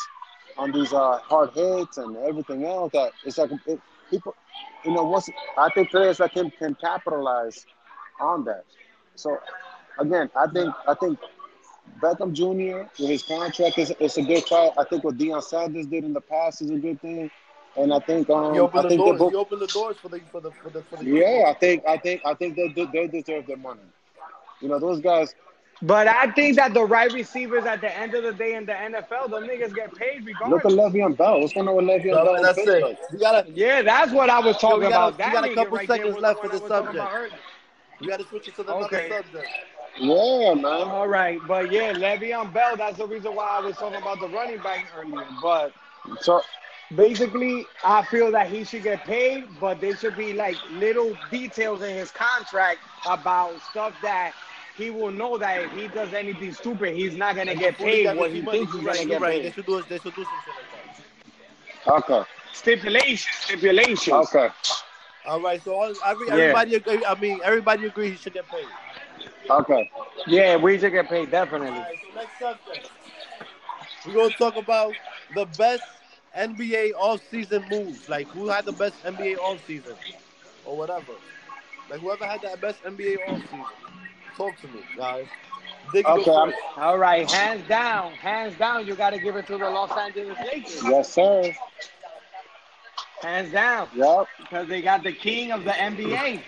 on 0.57 0.71
these 0.71 0.93
uh 0.93 1.17
hard 1.19 1.51
hits 1.53 1.97
and 1.97 2.15
everything 2.17 2.65
else 2.65 2.91
that 2.93 3.11
it's 3.25 3.37
like 3.37 3.51
it, 3.65 3.79
people 4.11 4.35
you 4.85 4.91
know, 4.91 5.03
once 5.03 5.29
I 5.57 5.69
think 5.69 5.91
players 5.91 6.19
like 6.19 6.33
him 6.33 6.51
can 6.51 6.75
capitalize 6.75 7.65
on 8.19 8.45
that. 8.45 8.65
So 9.15 9.37
again, 9.99 10.29
I 10.35 10.47
think 10.47 10.73
I 10.87 10.93
think 10.95 11.19
Beckham 12.01 12.33
Jr. 12.33 12.87
with 12.99 13.09
his 13.09 13.23
contract 13.23 13.77
is, 13.77 13.91
is 13.99 14.17
a 14.17 14.23
good 14.23 14.43
fight. 14.45 14.71
I 14.77 14.83
think 14.85 15.03
what 15.03 15.17
Deion 15.17 15.43
Sanders 15.43 15.87
did 15.87 16.03
in 16.03 16.13
the 16.13 16.21
past 16.21 16.61
is 16.61 16.71
a 16.71 16.77
good 16.77 17.01
thing. 17.01 17.29
And 17.77 17.93
I 17.93 17.99
think 17.99 18.29
um, 18.29 18.53
he 18.53 18.59
opened 18.59 18.79
I 18.79 18.83
the 18.83 18.89
think 18.89 19.01
doors. 19.01 19.19
both, 19.19 19.31
he 19.31 19.35
opened 19.37 19.61
the 19.61 19.67
doors 19.67 19.97
for 19.97 20.09
the 20.09 20.19
for 20.31 20.41
the 20.41 20.51
for 20.51 20.69
the, 20.69 20.81
for 20.83 20.97
the 20.97 21.05
yeah. 21.05 21.45
I 21.47 21.53
think 21.53 21.83
I 21.87 21.97
think 21.97 22.21
I 22.25 22.33
think 22.33 22.55
they 22.55 22.85
they 22.85 23.07
deserve 23.07 23.47
their 23.47 23.57
money. 23.57 23.81
You 24.61 24.69
know, 24.69 24.79
those 24.79 24.99
guys. 24.99 25.33
But 25.83 26.07
I 26.07 26.31
think 26.31 26.57
that 26.57 26.75
the 26.75 26.85
right 26.85 27.11
receivers 27.11 27.65
at 27.65 27.81
the 27.81 27.95
end 27.97 28.13
of 28.13 28.23
the 28.23 28.33
day 28.33 28.53
in 28.53 28.67
the 28.67 28.73
NFL, 28.73 29.31
the 29.31 29.39
niggas 29.39 29.73
get 29.73 29.95
paid 29.95 30.23
regardless. 30.25 30.63
Look 30.63 30.73
at 30.73 30.93
Le'Veon 30.93 31.17
Bell. 31.17 31.41
What's 31.41 31.53
going 31.53 31.67
on 31.67 31.75
with 31.75 31.85
Le'Veon 31.85 32.13
no, 32.13 32.25
Bell? 32.25 32.43
That's 32.43 32.57
it. 32.59 32.99
You 33.11 33.19
gotta, 33.19 33.49
yeah, 33.49 33.81
that's 33.81 34.11
what 34.11 34.29
I 34.29 34.39
was 34.39 34.57
talking 34.57 34.81
we 34.81 34.85
about. 34.87 35.17
Got, 35.17 35.27
we 35.27 35.33
got 35.33 35.49
a 35.49 35.55
couple 35.55 35.77
right 35.77 35.87
seconds 35.87 36.17
left 36.17 36.41
for 36.41 36.49
the 36.49 36.59
subject. 36.67 37.33
We 37.99 38.07
got 38.07 38.19
to 38.19 38.27
switch 38.27 38.47
it 38.47 38.55
to 38.57 38.63
the 38.63 38.73
okay. 38.73 39.09
subject. 39.09 39.47
Yeah, 39.99 40.53
man. 40.53 40.65
All 40.65 41.07
right, 41.07 41.39
but 41.47 41.71
yeah, 41.71 41.93
Le'Veon 41.93 42.53
Bell. 42.53 42.77
That's 42.77 42.97
the 42.97 43.07
reason 43.07 43.35
why 43.35 43.47
I 43.47 43.65
was 43.65 43.75
talking 43.75 43.99
about 43.99 44.19
the 44.19 44.29
running 44.29 44.59
back 44.59 44.85
earlier. 44.95 45.25
But 45.41 45.73
so 46.21 46.41
basically, 46.95 47.65
I 47.83 48.03
feel 48.05 48.31
that 48.31 48.47
he 48.47 48.63
should 48.63 48.83
get 48.83 49.03
paid, 49.03 49.45
but 49.59 49.81
there 49.81 49.95
should 49.95 50.15
be 50.15 50.33
like 50.33 50.55
little 50.73 51.17
details 51.31 51.81
in 51.81 51.95
his 51.95 52.11
contract 52.11 52.79
about 53.07 53.59
stuff 53.71 53.93
that 54.03 54.33
he 54.81 54.89
will 54.89 55.11
know 55.11 55.37
that 55.37 55.61
if 55.61 55.71
he 55.73 55.87
does 55.87 56.13
anything 56.13 56.53
stupid, 56.53 56.95
he's 56.95 57.15
not 57.15 57.35
gonna 57.35 57.55
get 57.55 57.77
paid 57.77 58.15
what 58.17 58.31
he 58.31 58.41
thinks 58.41 58.73
he's 58.73 58.83
gonna 58.83 59.05
get 59.05 59.21
paid. 59.21 59.45
They 59.45 59.51
should 59.51 59.65
do, 59.65 59.81
they 59.87 59.99
should 59.99 60.15
do 60.15 60.23
some 60.23 60.33
shit 60.45 60.55
like 60.55 62.05
that. 62.05 62.11
Okay. 62.11 62.29
Stipulation, 62.53 63.31
stipulations. 63.33 64.09
Okay. 64.09 64.49
All 65.25 65.39
right. 65.41 65.63
So 65.63 65.75
all, 65.75 65.93
every, 66.05 66.27
yeah. 66.27 66.33
everybody 66.33 66.75
agree. 66.75 67.05
I 67.05 67.19
mean, 67.19 67.39
everybody 67.43 67.85
agree 67.85 68.09
he 68.11 68.15
should 68.15 68.33
get 68.33 68.47
paid. 68.47 68.65
Okay. 69.49 69.91
Yeah, 70.27 70.55
we 70.57 70.79
should 70.79 70.91
get 70.91 71.07
paid 71.09 71.31
definitely. 71.31 71.69
All 71.69 71.83
right, 71.83 71.97
so 72.13 72.19
next 72.19 72.39
subject. 72.39 72.91
We're 74.05 74.13
gonna 74.13 74.33
talk 74.33 74.57
about 74.57 74.93
the 75.35 75.45
best 75.57 75.83
NBA 76.35 76.93
off-season 76.93 77.65
moves. 77.69 78.09
Like 78.09 78.27
who 78.27 78.47
had 78.47 78.65
the 78.65 78.71
best 78.71 79.01
NBA 79.03 79.37
off-season, 79.37 79.95
or 80.65 80.77
whatever. 80.77 81.13
Like 81.89 81.99
whoever 81.99 82.25
had 82.25 82.41
that 82.41 82.61
best 82.61 82.81
NBA 82.83 83.17
off-season. 83.27 83.65
Talk 84.37 84.59
to 84.61 84.67
me, 84.67 84.81
guys. 84.97 85.27
Dig 85.93 86.05
okay. 86.05 86.53
All 86.77 86.97
right. 86.97 87.29
Hands 87.29 87.67
down. 87.67 88.13
Hands 88.13 88.55
down. 88.57 88.87
You 88.87 88.95
got 88.95 89.11
to 89.11 89.19
give 89.19 89.35
it 89.35 89.45
to 89.47 89.57
the 89.57 89.69
Los 89.69 89.91
Angeles 89.91 90.37
Lakers. 90.39 90.83
Yes, 90.83 91.13
sir. 91.13 91.53
Hands 93.21 93.51
down. 93.51 93.87
Yep. 93.95 94.27
Because 94.39 94.67
they 94.67 94.81
got 94.81 95.03
the 95.03 95.11
king 95.11 95.51
of 95.51 95.63
the 95.63 95.71
NBA. 95.71 96.41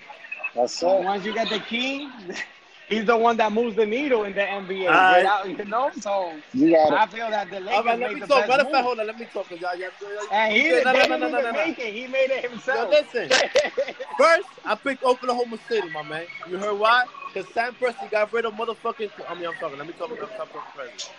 Yes, 0.54 0.74
sir. 0.74 1.00
Once 1.02 1.24
you 1.24 1.34
get 1.34 1.50
the 1.50 1.60
king, 1.60 2.10
he's 2.88 3.04
the 3.04 3.16
one 3.16 3.36
that 3.36 3.52
moves 3.52 3.76
the 3.76 3.86
needle 3.86 4.24
in 4.24 4.34
the 4.34 4.40
NBA. 4.40 4.88
Right. 4.88 5.24
Out, 5.24 5.48
you 5.48 5.64
know, 5.64 5.90
so 6.00 6.32
you 6.52 6.70
got 6.70 6.92
I 6.92 7.06
feel 7.06 7.30
that 7.30 7.50
the 7.50 7.60
Lakers 7.60 7.84
right, 7.84 7.98
let 7.98 8.14
me 8.14 8.20
talk. 8.20 8.48
Matter 8.48 8.62
of 8.62 8.70
fact, 8.70 8.84
hold 8.84 9.00
on, 9.00 9.06
let 9.06 9.18
me 9.18 9.26
talk. 9.32 9.50
Y'all, 9.50 9.58
y'all, 9.60 9.78
y'all, 9.78 9.90
and 10.32 10.52
he 10.52 10.62
didn't, 10.62 10.84
no, 10.84 10.92
no, 10.92 11.16
no, 11.16 11.28
no, 11.28 11.40
no, 11.42 11.52
make 11.52 11.78
it. 11.78 11.92
He 11.92 12.06
made 12.06 12.30
it 12.30 12.48
himself. 12.48 12.92
Yo, 12.92 13.00
listen. 13.00 13.28
First, 14.18 14.48
I 14.64 14.74
picked 14.74 15.02
Oklahoma 15.02 15.58
City, 15.68 15.88
my 15.90 16.02
man. 16.02 16.26
You 16.48 16.58
heard 16.58 16.78
why? 16.78 17.04
Because 17.34 17.52
Sam 17.52 17.74
Presti 17.74 18.10
got 18.10 18.32
rid 18.32 18.44
of 18.44 18.54
motherfucking. 18.54 19.10
I 19.28 19.34
mean, 19.34 19.46
I'm 19.46 19.54
talking. 19.54 19.76
Let 19.78 19.88
me 19.88 19.94
talk 19.94 20.12
about 20.12 20.30
Sam 20.36 20.46
Presti. 20.46 21.10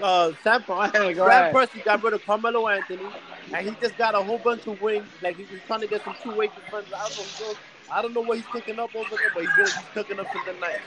Uh, 0.00 0.32
Sam, 0.44 0.64
go 0.68 0.84
Sam 0.84 1.28
ahead. 1.28 1.54
Presti 1.54 1.82
got 1.82 2.02
rid 2.02 2.12
of 2.12 2.24
Carmelo 2.26 2.68
Anthony, 2.68 3.06
and 3.54 3.66
he 3.66 3.74
just 3.80 3.96
got 3.96 4.14
a 4.14 4.22
whole 4.22 4.38
bunch 4.38 4.66
of 4.66 4.80
wings. 4.82 5.08
Like 5.22 5.36
he's 5.36 5.48
trying 5.66 5.80
to 5.80 5.86
get 5.86 6.04
some 6.04 6.14
two-way 6.22 6.48
defense. 6.48 6.86
I 6.94 7.08
don't 7.08 7.40
know. 7.40 7.54
I 7.90 8.02
don't 8.02 8.12
know 8.12 8.20
what 8.20 8.36
he's 8.36 8.46
cooking 8.46 8.78
up 8.78 8.94
over 8.94 9.16
there, 9.16 9.30
but 9.34 9.44
he's, 9.44 9.52
good. 9.52 9.66
he's 9.66 9.88
cooking 9.94 10.20
up 10.20 10.30
something 10.32 10.58
nice. 10.60 10.80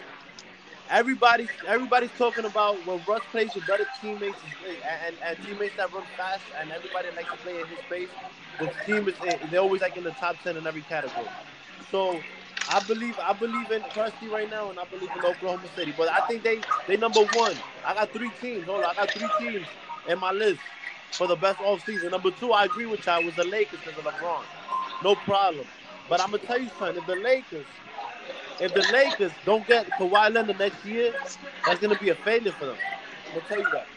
Everybody, 0.89 1.49
everybody's 1.67 2.11
talking 2.11 2.45
about 2.45 2.85
when 2.85 3.01
Russ 3.07 3.23
plays 3.31 3.55
with 3.55 3.65
better 3.65 3.87
teammates 3.99 4.37
and, 4.43 4.77
and, 5.07 5.15
and 5.23 5.37
teammates 5.43 5.75
that 5.77 5.91
run 5.91 6.03
fast, 6.15 6.43
and 6.59 6.71
everybody 6.71 7.09
likes 7.15 7.31
to 7.31 7.37
play 7.37 7.59
in 7.59 7.67
his 7.67 7.79
space. 7.79 8.09
The 8.59 8.71
team 8.85 9.07
is 9.07 9.15
they're 9.49 9.61
always 9.61 9.81
like 9.81 9.97
in 9.97 10.03
the 10.03 10.11
top 10.11 10.35
ten 10.43 10.57
in 10.57 10.67
every 10.67 10.83
category. 10.83 11.27
So 11.89 12.21
I 12.67 12.79
believe 12.79 13.19
I 13.19 13.33
believe 13.33 13.71
in 13.71 13.83
Presti 13.85 14.29
right 14.29 14.49
now, 14.49 14.69
and 14.69 14.79
I 14.79 14.85
believe 14.85 15.15
in 15.15 15.23
Oklahoma 15.25 15.69
City. 15.69 15.91
But 15.91 16.11
I 16.11 16.21
think 16.21 16.43
they 16.43 16.65
they 16.87 16.97
number 16.97 17.21
one. 17.21 17.63
I 17.83 17.93
got 17.93 18.13
three 18.13 18.31
teams. 18.31 18.67
Hold 18.67 18.83
on, 18.83 18.91
I 18.91 18.93
got 18.95 19.13
three 19.13 19.29
teams 19.29 19.67
in 20.07 20.19
my 20.19 20.31
list 20.31 20.61
for 21.17 21.27
the 21.27 21.35
best 21.35 21.59
off 21.61 21.83
season. 21.83 22.11
Number 22.11 22.31
two, 22.31 22.51
I 22.51 22.65
agree 22.65 22.87
with 22.87 23.05
y'all, 23.05 23.23
was 23.23 23.35
the 23.35 23.45
Lakers 23.45 23.81
because 23.83 23.97
of 23.97 24.05
LeBron. 24.05 24.45
No 25.01 25.15
problem. 25.15 25.67
But 26.09 26.21
I'm 26.21 26.31
gonna 26.31 26.39
tell 26.39 26.59
you 26.59 26.69
something. 26.69 26.97
If 26.97 27.05
the 27.07 27.15
Lakers, 27.15 27.67
if 28.59 28.73
the 28.73 28.83
Lakers 28.83 29.33
don't 29.45 29.67
get 29.67 29.93
Kawhi 29.95 30.33
Leonard 30.33 30.57
next 30.59 30.83
year, 30.85 31.13
that's 31.65 31.79
gonna 31.79 31.95
be 31.95 32.09
a 32.09 32.15
failure 32.15 32.53
for 32.53 32.67
them. 32.67 32.79
I'm 33.27 33.33
gonna 33.35 33.45
tell 33.47 33.59
you 33.59 33.71
that. 33.73 33.87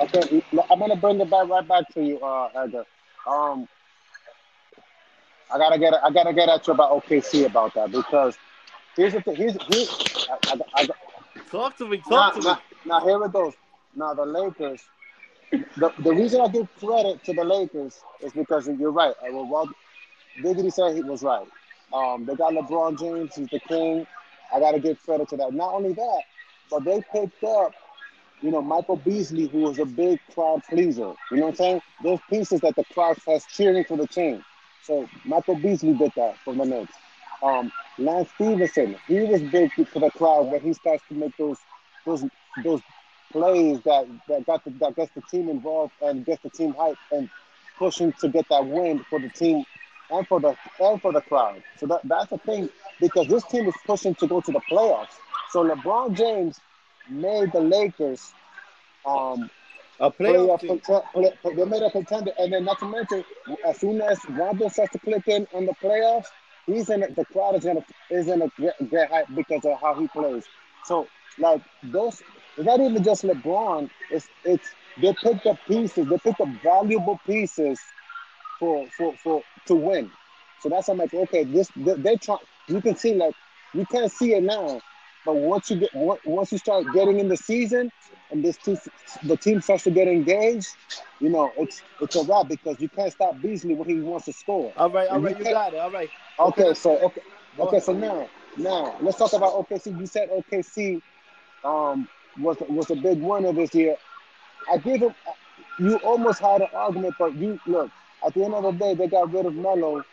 Okay, 0.00 0.42
I'm 0.70 0.78
gonna 0.78 0.96
bring 0.96 1.20
it 1.20 1.30
back 1.30 1.48
right 1.48 1.66
back 1.66 1.88
to 1.94 2.04
you, 2.04 2.20
uh, 2.20 2.50
Edgar. 2.56 2.84
Um, 3.26 3.68
I 5.52 5.58
gotta 5.58 5.78
get 5.78 5.94
I 5.94 6.10
gotta 6.10 6.32
get 6.32 6.48
at 6.48 6.66
you 6.66 6.72
about 6.72 7.04
OKC 7.04 7.46
about 7.46 7.74
that 7.74 7.92
because 7.92 8.36
here's 8.96 9.12
the 9.12 9.20
thing. 9.20 9.36
Here's 9.36 9.52
here. 9.52 9.86
I, 10.30 10.60
I, 10.74 10.82
I, 10.82 10.88
Talk 11.50 11.76
to 11.78 11.86
me. 11.86 12.02
now, 12.10 12.30
Talk 12.30 12.34
to 12.34 12.40
me. 12.40 12.44
now, 12.44 12.58
now 12.86 13.00
here 13.04 13.22
it 13.24 13.32
goes. 13.32 13.54
Now 13.94 14.14
the 14.14 14.26
Lakers. 14.26 14.82
The, 15.52 15.92
the 16.00 16.12
reason 16.12 16.40
I 16.40 16.48
give 16.48 16.68
credit 16.78 17.22
to 17.24 17.32
the 17.32 17.44
Lakers 17.44 18.00
is 18.20 18.32
because 18.32 18.66
you're 18.68 18.90
right. 18.90 19.14
Uh, 19.22 19.32
well, 19.32 19.46
Walt 19.46 19.68
Diggity 20.42 20.70
said 20.70 20.94
he 20.96 21.02
was 21.02 21.22
right. 21.22 21.46
Um, 21.92 22.26
they 22.26 22.34
got 22.34 22.52
LeBron 22.52 22.98
James. 22.98 23.34
He's 23.36 23.48
the 23.48 23.60
king. 23.60 24.06
I 24.54 24.60
got 24.60 24.72
to 24.72 24.80
give 24.80 25.00
credit 25.04 25.28
to 25.30 25.36
that. 25.38 25.52
Not 25.54 25.72
only 25.74 25.92
that, 25.92 26.22
but 26.70 26.84
they 26.84 27.00
picked 27.12 27.42
up, 27.44 27.72
you 28.40 28.50
know, 28.50 28.60
Michael 28.60 28.96
Beasley, 28.96 29.46
who 29.46 29.60
was 29.60 29.78
a 29.78 29.84
big 29.86 30.18
crowd 30.34 30.62
pleaser. 30.68 31.14
You 31.30 31.36
know 31.38 31.42
what 31.46 31.48
I'm 31.50 31.54
saying? 31.56 31.82
Those 32.02 32.20
pieces 32.28 32.60
that 32.60 32.74
the 32.76 32.84
crowd 32.92 33.16
has 33.26 33.44
cheering 33.46 33.84
for 33.84 33.96
the 33.96 34.06
team. 34.08 34.44
So 34.86 35.08
Michael 35.24 35.56
Beasley 35.56 35.94
did 35.94 36.12
that 36.16 36.36
for 36.44 36.54
the 36.54 36.64
Knicks. 36.64 36.94
Um, 37.42 37.72
Lance 37.98 38.28
Stephenson, 38.34 38.96
he 39.08 39.22
was 39.24 39.42
big 39.42 39.70
for 39.88 40.00
the 40.00 40.10
crowd 40.10 40.50
when 40.50 40.60
he 40.60 40.72
starts 40.72 41.02
to 41.08 41.14
make 41.14 41.36
those 41.36 41.58
those 42.04 42.24
those 42.62 42.80
plays 43.32 43.80
that 43.82 44.06
that 44.28 44.46
got 44.46 44.64
the, 44.64 44.70
that 44.80 44.94
gets 44.96 45.12
the 45.14 45.22
team 45.22 45.48
involved 45.48 45.92
and 46.00 46.24
gets 46.24 46.42
the 46.42 46.50
team 46.50 46.72
hyped 46.74 46.96
and 47.10 47.28
pushing 47.78 48.12
to 48.20 48.28
get 48.28 48.48
that 48.48 48.64
win 48.66 49.04
for 49.10 49.18
the 49.18 49.28
team 49.30 49.64
and 50.10 50.26
for 50.28 50.40
the 50.40 50.56
and 50.80 51.02
for 51.02 51.12
the 51.12 51.20
crowd. 51.20 51.62
So 51.78 51.86
that, 51.86 52.00
that's 52.04 52.30
the 52.30 52.38
thing 52.38 52.68
because 53.00 53.26
this 53.28 53.44
team 53.44 53.66
is 53.66 53.74
pushing 53.86 54.14
to 54.16 54.26
go 54.26 54.40
to 54.40 54.52
the 54.52 54.60
playoffs. 54.70 55.16
So 55.50 55.64
LeBron 55.64 56.16
James 56.16 56.60
made 57.10 57.52
the 57.52 57.60
Lakers 57.60 58.32
um, 59.04 59.50
A 59.98 60.10
playoff 60.10 60.60
playoff 60.60 61.12
play, 61.12 61.54
they 61.54 61.64
made 61.64 61.82
a 61.82 61.90
contender, 61.90 62.32
and 62.38 62.52
then 62.52 62.64
not 62.64 62.78
to 62.80 62.86
mention, 62.86 63.24
as 63.64 63.80
soon 63.80 64.00
as 64.02 64.18
Rondo 64.28 64.68
starts 64.68 64.92
to 64.92 64.98
click 64.98 65.26
in 65.26 65.46
on 65.54 65.64
the 65.64 65.72
playoffs, 65.82 66.26
he's 66.66 66.90
in 66.90 67.00
the 67.00 67.24
crowd 67.32 67.56
is 67.56 67.64
gonna 67.64 67.84
is 68.10 68.26
gonna 68.26 68.50
get, 68.58 68.74
get 68.90 69.10
hyped 69.10 69.34
because 69.34 69.64
of 69.64 69.80
how 69.80 69.94
he 69.94 70.06
plays. 70.08 70.44
So 70.84 71.06
like 71.38 71.62
those, 71.82 72.22
it's 72.56 72.66
not 72.66 72.80
even 72.80 73.02
just 73.02 73.24
LeBron. 73.24 73.88
It's 74.10 74.28
it's 74.44 74.68
they 75.00 75.14
picked 75.14 75.46
up 75.46 75.58
pieces. 75.66 76.08
They 76.08 76.18
picked 76.18 76.40
up 76.40 76.48
valuable 76.62 77.18
pieces 77.26 77.78
for 78.58 78.86
for 78.96 79.14
for 79.22 79.42
to 79.66 79.74
win. 79.74 80.10
So 80.60 80.68
that's 80.68 80.88
how 80.88 80.94
I'm 80.94 80.98
like, 80.98 81.14
okay, 81.14 81.44
this 81.44 81.70
they, 81.76 81.94
they 81.94 82.16
try. 82.16 82.36
You 82.68 82.80
can 82.82 82.96
see 82.96 83.14
like 83.14 83.34
you 83.72 83.86
can't 83.86 84.10
see 84.12 84.34
it 84.34 84.42
now, 84.42 84.80
but 85.26 85.36
once 85.36 85.70
you 85.70 85.78
get 85.78 85.90
once 85.94 86.52
you 86.52 86.58
start 86.58 86.86
getting 86.94 87.20
in 87.20 87.28
the 87.28 87.36
season 87.36 87.92
and 88.30 88.44
this 88.44 88.56
team, 88.58 88.78
the 89.24 89.36
team 89.36 89.60
starts 89.60 89.84
to 89.84 89.90
get 89.90 90.08
engaged, 90.08 90.68
you 91.20 91.30
know, 91.30 91.52
it's 91.58 91.82
it's 92.00 92.16
a 92.16 92.24
wrap 92.24 92.48
because 92.48 92.80
you 92.80 92.88
can't 92.88 93.12
stop 93.12 93.40
Beasley 93.42 93.74
when 93.74 93.88
he 93.88 94.00
wants 94.00 94.26
to 94.26 94.32
score. 94.32 94.74
All 94.76 94.90
right, 94.90 95.08
all 95.08 95.18
And 95.18 95.24
right, 95.24 95.38
you 95.38 95.44
you 95.44 95.52
got 95.52 95.74
it. 95.74 95.78
All 95.80 95.90
right. 95.90 96.10
Okay, 96.40 96.74
so 96.74 96.98
okay, 96.98 97.22
okay, 97.60 97.80
so 97.80 97.92
now 97.92 98.28
now 98.56 98.96
let's 99.02 99.18
talk 99.18 99.34
about 99.34 99.52
OKC. 99.54 99.98
You 100.00 100.06
said 100.06 100.30
OKC 100.30 101.02
um 101.64 102.08
was 102.40 102.58
was 102.68 102.90
a 102.90 102.96
big 102.96 103.18
winner 103.18 103.52
this 103.52 103.74
year. 103.74 103.96
I 104.70 104.78
give 104.78 105.02
him. 105.02 105.14
You 105.78 105.96
almost 105.98 106.40
had 106.40 106.62
an 106.62 106.68
argument, 106.74 107.14
but 107.18 107.34
you 107.36 107.60
look 107.66 107.90
at 108.26 108.34
the 108.34 108.44
end 108.44 108.54
of 108.54 108.64
the 108.64 108.72
day, 108.72 108.94
they 108.94 109.08
got 109.08 109.32
rid 109.32 109.46
of 109.46 109.54
Melo. 109.54 110.04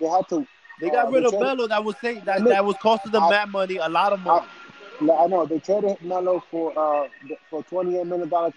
They 0.00 0.06
had 0.08 0.28
to. 0.30 0.46
They 0.80 0.90
got 0.90 1.06
uh, 1.06 1.10
rid 1.10 1.24
of 1.24 1.30
traded- 1.32 1.46
Melo. 1.46 1.66
That 1.68 1.84
was 1.84 1.96
saying 2.00 2.22
that, 2.24 2.40
Look, 2.40 2.50
that 2.50 2.64
was 2.64 2.76
costing 2.76 3.12
them 3.12 3.24
I- 3.24 3.30
mad 3.30 3.50
money, 3.50 3.76
a 3.76 3.88
lot 3.88 4.12
of 4.12 4.20
money. 4.20 4.46
I 5.02 5.26
know 5.28 5.46
they 5.46 5.58
traded 5.58 6.02
Melo 6.02 6.42
for 6.50 6.78
uh 6.78 7.08
for 7.48 7.62
twenty 7.64 7.96
eight 7.98 8.06
million 8.06 8.28
dollars 8.28 8.52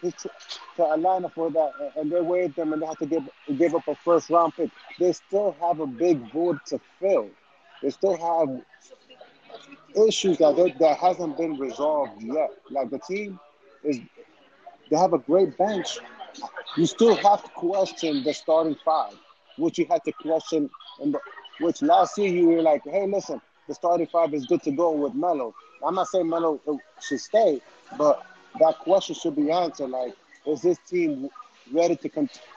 to 0.76 0.86
Atlanta 0.92 1.30
for 1.30 1.50
that, 1.52 1.72
and 1.96 2.12
they 2.12 2.20
waived 2.20 2.58
them, 2.58 2.74
and 2.74 2.82
they 2.82 2.86
had 2.86 2.98
to 3.00 3.06
give 3.06 3.24
give 3.58 3.74
up 3.76 3.88
a 3.88 3.96
first 3.96 4.30
round 4.30 4.54
pick. 4.54 4.70
They 5.00 5.14
still 5.14 5.56
have 5.62 5.80
a 5.80 5.88
big 5.88 6.32
void 6.34 6.60
to 6.68 6.82
fill. 7.00 7.30
They 7.82 7.92
still 7.92 8.18
have 8.18 8.62
issues 10.08 10.38
that 10.40 10.56
they, 10.56 10.72
that 10.80 10.98
hasn't 10.98 11.38
been 11.38 11.58
resolved 11.58 12.22
yet. 12.22 12.52
Like 12.70 12.90
the 12.90 13.00
team 13.00 13.40
is, 13.84 14.00
they 14.90 14.98
have 14.98 15.14
a 15.14 15.20
great 15.20 15.58
bench. 15.58 16.00
You 16.76 16.86
still 16.88 17.16
have 17.16 17.44
to 17.44 17.50
question 17.52 18.24
the 18.24 18.34
starting 18.34 18.76
five, 18.84 19.14
which 19.58 19.78
you 19.78 19.86
had 19.90 20.04
to 20.06 20.12
question 20.12 20.70
in 21.02 21.12
the 21.12 21.20
which 21.60 21.82
last 21.82 22.18
year 22.18 22.30
you 22.30 22.48
were 22.48 22.62
like, 22.62 22.84
hey, 22.84 23.08
listen, 23.08 23.42
the 23.68 23.74
starting 23.74 24.08
five 24.08 24.34
is 24.34 24.46
good 24.46 24.64
to 24.64 24.72
go 24.72 24.92
with 24.92 25.14
Melo. 25.14 25.54
I'm 25.86 25.96
not 25.96 26.08
saying 26.08 26.30
Melo 26.30 26.60
should 27.02 27.20
stay, 27.20 27.62
but 27.98 28.26
that 28.60 28.80
question 28.80 29.16
should 29.16 29.36
be 29.36 29.52
answered. 29.52 29.90
Like, 29.90 30.14
is 30.46 30.62
this 30.62 30.78
team 30.88 31.30
ready 31.72 31.96
to 31.96 32.10
continue? 32.10 32.48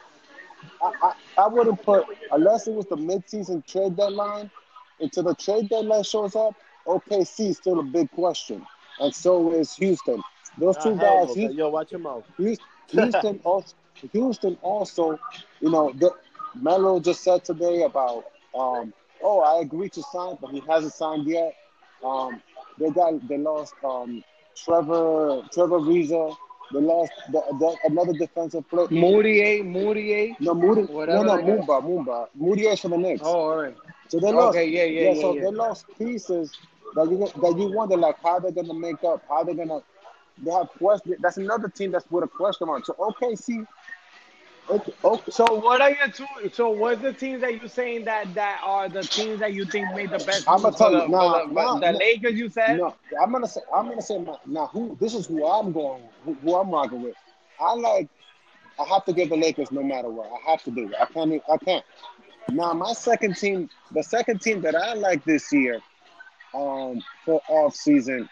I, 0.83 0.93
I, 1.03 1.45
I 1.45 1.49
wouldn't 1.49 1.83
put, 1.83 2.07
unless 2.33 2.67
it 2.67 2.73
was 2.73 2.87
the 2.87 2.97
midseason 2.97 3.65
trade 3.67 3.97
deadline, 3.97 4.50
until 5.00 5.25
the 5.25 5.35
trade 5.35 5.69
deadline 5.69 6.03
shows 6.03 6.35
up, 6.35 6.55
OKC 6.87 7.50
is 7.50 7.57
still 7.59 7.81
a 7.81 7.83
big 7.83 8.11
question. 8.12 8.65
And 9.00 9.15
so 9.15 9.53
is 9.53 9.75
Houston. 9.75 10.23
Those 10.59 10.76
two 10.79 10.95
hell 10.97 11.26
guys. 11.26 11.35
Houston, 11.35 11.57
Yo, 11.57 11.69
watch 11.69 11.93
your 11.93 12.00
mouth. 12.00 12.25
Houston 12.38 13.41
also, 13.45 13.75
Houston 14.12 14.59
also, 14.62 15.19
you 15.61 15.71
know, 15.71 15.93
the, 15.93 16.11
Melo 16.55 17.00
just 17.00 17.23
said 17.23 17.45
today 17.45 17.83
about, 17.83 18.25
um, 18.56 18.92
oh, 19.22 19.40
I 19.40 19.60
agree 19.60 19.88
to 19.90 20.02
sign, 20.02 20.36
but 20.40 20.50
he 20.50 20.60
hasn't 20.68 20.94
signed 20.94 21.26
yet. 21.26 21.54
Um, 22.04 22.40
they 22.78 22.90
got 22.90 23.26
they 23.28 23.38
lost 23.38 23.75
um, 23.84 24.22
Trevor 24.56 25.42
Trevor 25.52 25.80
Ariza. 25.80 26.36
They 26.72 26.80
lost 26.80 27.12
the, 27.30 27.42
the, 27.60 27.76
another 27.84 28.12
defensive 28.12 28.68
player. 28.68 28.88
Moutier, 28.90 29.62
Moutier. 29.62 30.34
No, 30.40 30.52
Moody, 30.52 30.82
Whatever 30.82 31.25
no, 31.25 31.36
no, 31.36 31.40
they 31.40 31.56
got. 31.64 31.84
Moomba, 31.84 32.04
Moomba. 32.04 32.28
Moody 32.34 32.66
is 32.66 32.80
for 32.80 32.88
the 32.88 32.98
Knicks. 32.98 33.22
Oh, 33.25 33.50
all 33.50 33.62
right. 33.62 33.76
So 34.08 34.18
they 34.18 34.32
lost. 34.32 34.56
Okay, 34.56 34.68
yeah, 34.68 34.84
yeah, 34.84 35.12
yeah, 35.12 35.20
so 35.20 35.34
yeah. 35.34 35.42
they 35.42 35.50
lost 35.50 35.86
pieces 35.96 36.56
that 36.94 37.08
you 37.08 37.18
that 37.18 37.58
you 37.58 37.72
wonder 37.72 37.96
like 37.96 38.16
how 38.20 38.40
they're 38.40 38.50
gonna 38.50 38.75
make 38.75 39.02
up, 39.04 39.22
how 39.28 39.44
they're 39.44 39.54
gonna. 39.54 39.80
They 40.38 40.50
have 40.50 40.68
question. 40.70 41.16
That's 41.20 41.36
another 41.36 41.68
team 41.68 41.92
that's 41.92 42.10
with 42.10 42.25
a 42.25 42.28
question 42.28 42.66
mark. 42.66 42.84
So 42.84 42.94
OKC. 42.94 43.66
Okay, 44.68 44.92
okay. 45.04 45.30
So 45.30 45.44
what 45.54 45.80
are 45.80 45.90
your 45.90 46.08
two? 46.08 46.26
So 46.52 46.70
what's 46.70 47.00
the 47.00 47.12
teams 47.12 47.40
that 47.42 47.61
you 47.61 47.68
saying 47.68 48.04
that 48.06 48.35
that 48.35 48.61
are 48.64 48.88
the 48.88 49.02
teams 49.02 49.38
that 49.38 49.54
you 49.54 49.64
think 49.64 49.94
made 49.94 50.11
the 50.11 50.18
best? 50.18 50.49
I'ma 50.49 50.68
moves 50.68 50.78
tell 50.78 50.92
you, 50.92 51.00
the, 51.02 51.08
nah, 51.08 51.46
the, 51.46 51.52
nah, 51.52 51.78
the 51.78 51.92
nah. 51.92 51.99
Lakers. 51.99 52.35
You 52.35 52.49
said. 52.49 52.78
No, 52.78 52.94
I'm 53.20 53.30
gonna 53.30 53.46
say 53.46 53.61
I'm 53.73 53.88
gonna 53.88 54.02
say 54.02 54.18
my, 54.18 54.37
now 54.44 54.66
who 54.66 54.96
this 55.00 55.14
is 55.14 55.26
who 55.26 55.46
I'm 55.46 55.73
going 55.73 56.02
who, 56.25 56.35
who 56.35 56.56
I'm 56.56 56.70
rocking 56.70 57.02
with. 57.02 57.14
I 57.61 57.75
like 57.75 58.08
I 58.78 58.85
have 58.85 59.04
to 59.04 59.12
give 59.12 59.28
the 59.28 59.37
Lakers 59.37 59.70
no 59.70 59.85
matter 59.85 60.08
what. 60.08 60.26
I 60.26 60.50
have 60.50 60.62
to 60.64 60.70
do 60.73 60.88
it. 60.88 60.94
I 61.00 61.06
can't 61.06 61.42
I 61.49 61.56
can't. 61.58 61.85
Now 62.50 62.73
my 62.73 62.92
second 62.92 63.37
team, 63.37 63.70
the 63.92 64.02
second 64.02 64.40
team 64.40 64.62
that 64.62 64.75
I 64.75 64.94
like 64.94 65.25
this 65.25 65.52
year, 65.52 65.80
um, 66.54 67.00
for 67.25 67.40
off 67.49 67.76
season, 67.76 68.28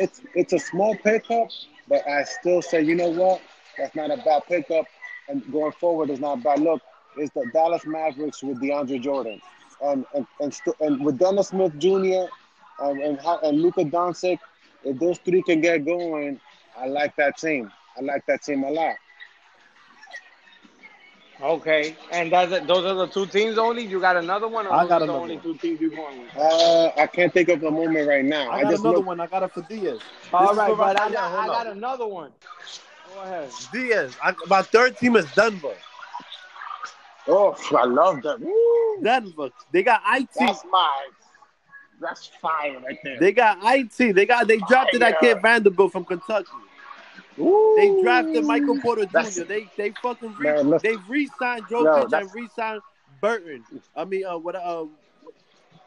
it's 0.00 0.20
it's 0.34 0.52
a 0.52 0.58
small 0.58 0.96
pickup, 0.96 1.48
but 1.86 2.06
I 2.08 2.24
still 2.24 2.60
say, 2.60 2.82
you 2.82 2.96
know 2.96 3.08
what? 3.08 3.40
That's 3.76 3.94
not 3.94 4.10
a 4.10 4.16
bad 4.16 4.42
pickup. 4.48 4.86
And 5.28 5.42
going 5.52 5.72
forward 5.72 6.10
is 6.10 6.20
not 6.20 6.38
a 6.38 6.42
bad 6.42 6.60
look. 6.60 6.82
is 7.16 7.30
the 7.30 7.46
Dallas 7.52 7.84
Mavericks 7.86 8.42
with 8.42 8.60
DeAndre 8.60 9.00
Jordan. 9.00 9.40
And 9.82 10.04
and 10.14 10.26
and, 10.40 10.52
st- 10.54 10.76
and 10.80 11.04
with 11.04 11.18
Dennis 11.18 11.48
Smith 11.48 11.76
Jr. 11.78 12.28
and 12.80 13.00
and, 13.00 13.18
Ha- 13.20 13.40
and 13.42 13.60
Luka 13.62 13.84
Doncic, 13.84 14.38
if 14.84 14.98
those 14.98 15.18
three 15.18 15.42
can 15.42 15.60
get 15.60 15.84
going, 15.84 16.40
I 16.76 16.86
like 16.86 17.16
that 17.16 17.36
team. 17.38 17.70
I 17.96 18.02
like 18.02 18.24
that 18.26 18.42
team 18.42 18.64
a 18.64 18.70
lot. 18.70 18.96
Okay, 21.40 21.96
and 22.10 22.32
that's 22.32 22.52
it. 22.52 22.66
Those 22.66 22.84
are 22.84 22.94
the 22.94 23.06
two 23.06 23.26
teams 23.26 23.58
only. 23.58 23.84
You 23.84 24.00
got 24.00 24.16
another 24.16 24.48
one, 24.48 24.66
or 24.66 24.74
I 24.74 24.78
those 24.78 24.88
got 24.88 25.02
are 25.02 25.06
the 25.06 25.12
another 25.12 25.18
only 25.18 25.36
one. 25.36 25.42
two 25.42 25.54
teams 25.54 25.80
you 25.80 25.90
going 25.90 26.20
with? 26.20 26.30
Uh, 26.36 26.90
I 26.96 27.06
can't 27.06 27.32
think 27.32 27.48
of 27.48 27.62
a 27.62 27.70
moment 27.70 28.06
right 28.08 28.24
now. 28.24 28.50
I 28.50 28.58
I, 28.58 28.60
got 28.60 28.72
just 28.72 28.80
another 28.80 29.00
look. 29.00 29.02
one. 29.02 29.20
I 29.20 29.26
got 29.26 29.42
it 29.42 29.52
for 29.52 29.62
Diaz. 29.62 30.00
All 30.32 30.54
is 30.54 30.56
right, 30.56 30.76
but 30.76 31.00
I 31.00 31.10
got, 31.10 31.32
I 31.34 31.48
got 31.48 31.66
another 31.66 32.06
one. 32.06 32.32
Go 33.14 33.22
ahead. 33.22 33.50
Diaz. 33.72 34.16
I, 34.22 34.34
my 34.48 34.62
third 34.62 34.96
team 34.98 35.16
is 35.16 35.26
Denver. 35.34 35.74
Oh, 37.26 37.56
I 37.76 37.84
love 37.84 38.22
that. 38.22 38.40
Woo! 38.40 39.02
Denver. 39.02 39.50
They 39.72 39.82
got 39.82 40.02
IT. 40.14 40.28
That's 40.38 40.62
my. 40.70 41.08
That's 42.00 42.26
fire 42.40 42.78
right 42.80 42.98
there. 43.02 43.18
They 43.18 43.32
got 43.32 43.58
IT. 43.62 44.14
They 44.14 44.24
got 44.24 44.46
they 44.46 44.58
drafted 44.58 45.02
that 45.02 45.18
Fire. 45.20 45.34
kid 45.34 45.42
Vanderbilt 45.42 45.92
from 45.92 46.04
Kentucky. 46.04 46.48
Woo! 47.36 47.74
They 47.76 48.02
drafted 48.02 48.44
Michael 48.44 48.80
Porter 48.80 49.04
That's- 49.06 49.34
Jr. 49.36 49.42
They 49.44 49.68
they 49.76 49.90
fucking 50.02 50.34
re- 50.38 50.52
Man, 50.54 50.70
look- 50.70 50.82
they 50.82 50.96
re-signed 51.08 51.64
Jokic 51.66 52.08
that's- 52.10 52.32
and 52.32 52.34
re-signed 52.42 52.80
Burton. 53.20 53.64
I 53.96 54.04
mean, 54.04 54.24
uh, 54.24 54.38
what 54.38 54.54
uh, 54.56 54.86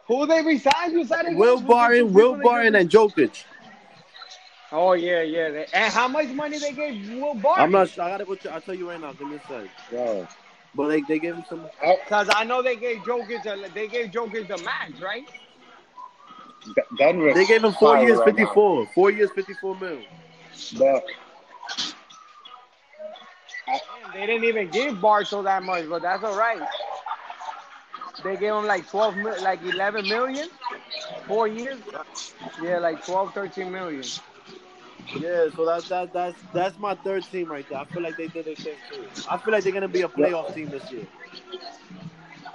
Who 0.07 0.25
they 0.25 0.41
resigned? 0.43 0.93
You 0.93 1.05
said? 1.05 1.25
Will 1.35 1.61
Barton, 1.61 2.11
Will 2.13 2.35
Barton, 2.41 2.75
and 2.75 2.89
Jokic. 2.89 3.43
Oh 4.71 4.93
yeah, 4.93 5.21
yeah. 5.21 5.65
And 5.73 5.93
how 5.93 6.07
much 6.07 6.29
money 6.29 6.57
they 6.57 6.71
gave 6.73 7.09
Will 7.11 7.35
Barton? 7.35 7.65
I'm 7.65 7.71
not 7.71 7.89
sure. 7.89 8.03
I 8.03 8.09
gotta 8.09 8.25
go. 8.25 8.37
I'll 8.51 8.61
tell 8.61 8.75
you 8.75 8.89
right 8.89 8.99
now. 8.99 9.11
Give 9.13 9.27
me 9.27 9.35
a 9.35 9.39
sec. 9.47 9.69
Yo, 9.91 10.27
But 10.73 10.87
they, 10.87 11.01
they 11.01 11.19
gave 11.19 11.35
him 11.35 11.45
some. 11.47 11.69
Oh, 11.83 11.97
because 12.03 12.29
I 12.33 12.45
know 12.45 12.61
they 12.61 12.77
gave 12.77 12.99
Jokic, 12.99 13.45
a, 13.45 13.69
they 13.69 13.87
gave 13.87 14.11
Jokic 14.11 14.47
the 14.47 14.57
max, 14.59 14.99
right? 15.01 15.25
that, 16.75 16.85
that 16.99 17.33
They 17.35 17.45
gave 17.47 17.63
him 17.63 17.73
four 17.73 17.97
years, 17.97 18.17
right 18.17 18.27
now. 18.35 18.45
54. 18.45 18.87
Four 18.95 19.11
years, 19.11 19.29
54 19.31 19.75
mil. 19.75 19.99
But 20.77 21.03
Damn, 23.67 24.13
they 24.13 24.25
didn't 24.25 24.43
even 24.45 24.69
give 24.69 25.01
Barto 25.01 25.43
that 25.43 25.63
much, 25.63 25.87
but 25.89 26.01
that's 26.01 26.23
all 26.23 26.35
right. 26.35 26.61
They 28.23 28.37
gave 28.37 28.53
him 28.53 28.65
like 28.65 28.87
12, 28.89 29.17
mil- 29.17 29.41
like 29.41 29.61
11 29.63 30.07
million, 30.07 30.49
four 31.27 31.47
years. 31.47 31.79
Yeah, 32.61 32.79
like 32.79 33.03
12, 33.05 33.33
13 33.33 33.71
million. 33.71 34.03
Yeah, 35.09 35.49
so 35.55 35.65
that's 35.65 35.87
that 35.87 36.13
that's 36.13 36.37
that's 36.53 36.77
my 36.77 36.95
third 36.95 37.29
team 37.29 37.51
right 37.51 37.67
there. 37.67 37.79
I 37.79 37.85
feel 37.85 38.01
like 38.01 38.17
they 38.17 38.27
did 38.27 38.45
their 38.45 38.55
thing 38.55 38.77
too. 38.87 39.09
I 39.27 39.37
feel 39.37 39.51
like 39.53 39.63
they're 39.63 39.73
gonna 39.73 39.87
be 39.87 40.01
a 40.01 40.09
playoff 40.09 40.51
team 40.53 40.69
this 40.69 40.89
year. 40.91 41.07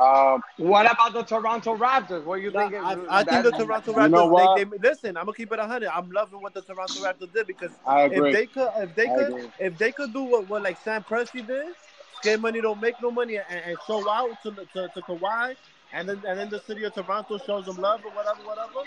um, 0.01 0.41
What 0.57 0.91
about 0.91 1.13
the 1.13 1.23
Toronto 1.23 1.77
Raptors? 1.77 2.25
What 2.25 2.37
do 2.37 2.43
you 2.43 2.51
Nah, 2.53 2.69
think? 2.69 2.75
I, 2.75 2.97
I 3.09 3.25
think 3.25 3.43
the 3.43 3.53
Toronto 3.53 3.93
You 3.95 4.09
know 4.09 4.27
Raptors. 4.27 4.35
They, 4.35 4.49
they, 4.49 4.65
listen, 4.65 5.17
I'm 5.17 5.25
gonna 5.25 5.35
keep 5.35 5.53
it 5.53 5.59
hundred. 5.61 5.89
I'm 5.89 6.11
loving 6.11 6.41
what 6.43 6.55
the 6.55 6.63
Toronto 6.63 7.01
Raptors 7.01 7.33
did 7.33 7.47
because 7.47 7.79
if 8.09 8.31
they 8.31 8.47
could, 8.47 8.69
if 8.77 8.95
they 8.95 9.09
I 9.09 9.11
could, 9.11 9.33
agree. 9.33 9.49
if 9.59 9.77
they 9.79 9.93
could 9.93 10.13
do 10.13 10.23
what, 10.25 10.49
what 10.49 10.63
like 10.63 10.77
Sam 10.79 11.05
Presti 11.05 11.47
did, 11.47 11.75
scare 12.13 12.39
money 12.39 12.61
don't 12.61 12.81
make 12.81 13.01
no 13.01 13.11
money, 13.11 13.37
and, 13.37 13.47
and 13.65 13.81
show 13.81 14.09
out 14.11 14.41
to 14.43 14.51
the- 14.51 14.67
to, 14.67 14.89
to 14.95 15.03
Kawhi, 15.03 15.57
and 15.93 16.09
then 16.09 16.23
and 16.27 16.39
then 16.39 16.49
the 16.51 16.61
city 16.61 16.85
of 16.85 16.95
Toronto 16.95 17.39
shows 17.39 17.65
them 17.67 17.77
love 17.77 18.05
or 18.05 18.13
whatever, 18.13 18.43
whatever. 18.43 18.81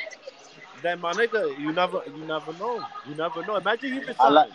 Then 0.82 1.02
my 1.02 1.14
nigga, 1.14 1.58
you 1.60 1.72
never, 1.74 2.02
you 2.08 2.26
never 2.26 2.54
know, 2.54 2.84
you 3.08 3.16
never 3.16 3.46
know. 3.46 3.56
Imagine 3.58 3.94
he 3.94 4.00
been 4.00 4.16
I 4.20 4.30
like- 4.30 4.52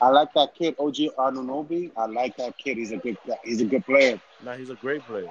I 0.00 0.08
like 0.10 0.32
that 0.34 0.54
kid, 0.54 0.76
OG 0.78 1.10
Anunoby. 1.18 1.90
I 1.96 2.04
like 2.04 2.36
that 2.36 2.58
kid. 2.58 2.76
He's 2.76 2.92
a 2.92 2.98
good. 2.98 3.16
He's 3.42 3.62
a 3.62 3.64
good 3.64 3.84
player. 3.86 4.20
Nah, 4.44 4.52
he's 4.54 4.68
a 4.68 4.74
great 4.74 5.00
player. 5.06 5.30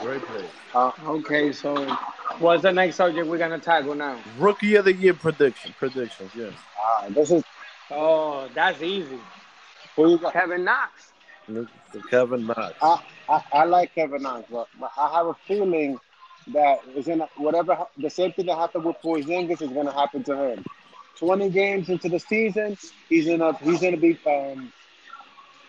Great 0.00 0.22
player. 0.22 0.48
Uh, 0.74 0.90
Okay, 1.06 1.52
so 1.52 1.76
what's 2.40 2.62
the 2.62 2.72
next 2.72 2.96
subject 2.96 3.28
we're 3.28 3.38
gonna 3.38 3.60
tackle 3.60 3.94
now? 3.94 4.18
Rookie 4.38 4.74
of 4.74 4.86
the 4.86 4.92
year 4.92 5.14
prediction, 5.14 5.72
predictions. 5.78 6.32
Yes. 6.34 6.52
uh, 6.84 7.08
this 7.10 7.30
is 7.30 7.44
Oh, 7.92 8.48
that's 8.54 8.82
easy. 8.82 9.18
who 9.96 10.10
you 10.10 10.18
got. 10.18 10.32
Kevin 10.32 10.64
Knox. 10.64 11.12
Kevin 12.10 12.44
Knox. 12.46 12.74
I, 12.82 13.00
I, 13.28 13.42
I 13.52 13.64
like 13.64 13.94
Kevin 13.94 14.22
Knox, 14.22 14.46
but, 14.50 14.66
but 14.80 14.90
I 14.98 15.14
have 15.16 15.26
a 15.26 15.34
feeling 15.46 15.98
that 16.52 16.80
is 16.94 17.06
gonna 17.06 17.28
whatever 17.36 17.86
the 17.96 18.10
same 18.10 18.32
thing 18.32 18.46
that 18.46 18.56
happened 18.56 18.84
with 18.84 18.96
Porzingis 19.02 19.62
is 19.62 19.70
gonna 19.70 19.92
happen 19.92 20.22
to 20.24 20.36
him. 20.36 20.64
Twenty 21.18 21.50
games 21.50 21.88
into 21.88 22.08
the 22.08 22.18
season, 22.18 22.76
he's 23.08 23.26
gonna 23.26 23.52
he's 23.58 23.80
gonna 23.80 23.96
be 23.96 24.18
um 24.26 24.72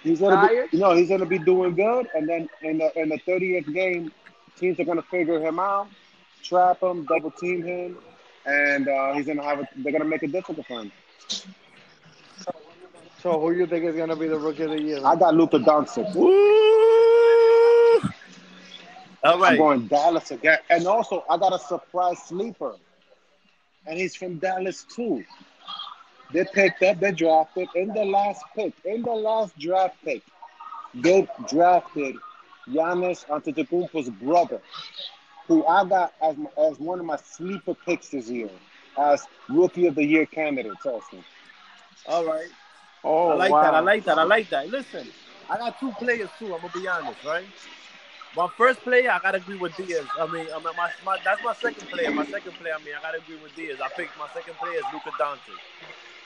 he's 0.03 0.19
gonna 0.19 0.38
Tired? 0.38 0.69
be 0.71 0.77
you 0.77 0.79
know 0.79 0.93
he's 0.93 1.09
gonna 1.09 1.25
be 1.25 1.39
doing 1.39 1.75
good, 1.75 2.07
and 2.13 2.27
then 2.27 2.48
in 2.62 2.77
the 2.77 2.91
in 3.00 3.09
the 3.09 3.17
thirtieth 3.25 3.65
game, 3.74 4.12
teams 4.57 4.79
are 4.79 4.86
gonna 4.86 5.01
figure 5.03 5.39
him 5.39 5.59
out, 5.59 5.87
trap 6.44 6.81
him, 6.81 7.05
double 7.05 7.31
team 7.31 7.63
him, 7.63 7.98
and 8.46 8.87
uh, 8.87 9.13
he's 9.13 9.25
gonna 9.27 9.44
have 9.44 9.59
a, 9.59 9.68
they're 9.77 9.92
gonna 9.94 10.05
make 10.05 10.24
it 10.24 10.31
difficult 10.31 10.65
for 10.68 10.81
him. 10.81 10.92
So 13.22 13.39
who 13.39 13.51
you 13.51 13.65
think 13.68 13.85
is 13.85 13.96
gonna 13.96 14.15
be 14.15 14.27
the 14.27 14.39
rookie 14.39 14.63
of 14.63 14.72
the 14.72 14.81
year? 14.81 15.01
I 15.05 15.15
got 15.15 15.35
Luka 15.35 15.59
Doncic. 15.59 16.13
Woo! 16.15 16.78
All 19.24 19.44
I'm 19.44 19.58
going 19.58 19.88
Dallas 19.88 20.32
again. 20.32 20.60
And 20.70 20.88
also, 20.88 21.24
I 21.29 21.38
got 21.38 21.53
a 21.53 21.60
surprise 21.60 22.20
sleeper. 22.24 22.75
And 23.86 23.98
he's 23.98 24.16
from 24.16 24.38
Dallas, 24.38 24.86
too. 24.96 25.24
They 26.32 26.46
picked 26.46 26.84
up, 26.84 27.00
they 27.00 27.12
drafted 27.12 27.70
in 27.75 27.90
the 27.90 28.05
last 28.05 28.44
pick, 28.55 28.74
in 28.86 29.01
the 29.01 29.12
last 29.12 29.58
draft 29.58 29.96
pick, 30.03 30.22
they 30.94 31.27
drafted 31.48 32.16
Giannis 32.68 33.25
Antetokounmpo's 33.25 34.10
brother, 34.10 34.62
who 35.48 35.66
I 35.66 35.86
got 35.86 36.14
as, 36.22 36.36
as 36.58 36.79
one 36.79 37.00
of 37.00 37.05
my 37.05 37.18
sleeper 37.18 37.74
picks 37.74 38.10
this 38.10 38.29
year, 38.29 38.50
as 38.98 39.25
Rookie 39.48 39.88
of 39.88 39.96
the 39.96 40.05
Year 40.05 40.27
candidates 40.27 40.86
also. 40.86 41.24
All 42.05 42.25
right. 42.25 42.48
oh, 43.03 43.29
I 43.29 43.34
like 43.36 43.51
wow. 43.51 43.62
that. 43.64 43.74
I 43.74 43.79
like 43.79 44.03
that. 44.05 44.20
I 44.20 44.24
like 44.24 44.50
that. 44.50 44.70
Listen, 44.70 45.08
I 45.50 45.58
got 45.58 45.79
two 45.79 45.92
players 45.94 46.29
too. 46.38 46.53
I'm 46.53 46.62
gonna 46.62 46.74
be 46.74 46.88
honest, 46.88 47.24
right? 47.24 47.46
My 48.35 48.48
first 48.57 48.83
player, 48.83 49.11
I 49.11 49.20
gotta 49.20 49.37
agree 49.39 49.55
with 49.55 49.75
Diaz. 49.75 50.07
I 50.20 50.27
mean, 50.27 50.48
I 50.53 50.59
mean 50.59 50.74
my, 50.75 50.89
my, 51.03 51.18
that's 51.24 51.42
my 51.44 51.53
second 51.53 51.89
player. 51.89 52.11
My 52.11 52.25
second 52.25 52.57
player, 52.57 52.74
I 52.75 52.79
mean, 52.83 52.94
I 52.98 53.01
gotta 53.01 53.18
agree 53.18 53.35
with 53.37 53.55
Diaz. 53.55 53.79
I 53.83 53.89
picked 53.89 54.18
my 54.18 54.27
second 54.33 54.59
player 54.59 54.79
is 54.79 54.85
Luka 54.94 55.11
Doncic. 55.11 55.59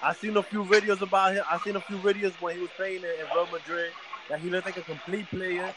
I 0.02 0.13
seen 0.13 0.36
a 0.38 0.44
few 0.44 0.66
videos 0.66 1.02
about 1.02 1.34
him. 1.34 1.44
I 1.50 1.58
seen 1.60 1.76
a 1.76 1.82
few 1.82 2.00
videos 2.00 2.39
when 2.39 2.54
he 2.56 2.60
was 2.60 2.72
playing 2.72 3.04
in, 3.04 3.12
in 3.22 3.28
Real 3.34 3.48
Madrid 3.48 3.94
that 4.30 4.39
he 4.42 4.50
looked 4.50 4.66
like 4.66 4.78
a 4.78 4.84
complete 4.84 5.30
player. 5.32 5.74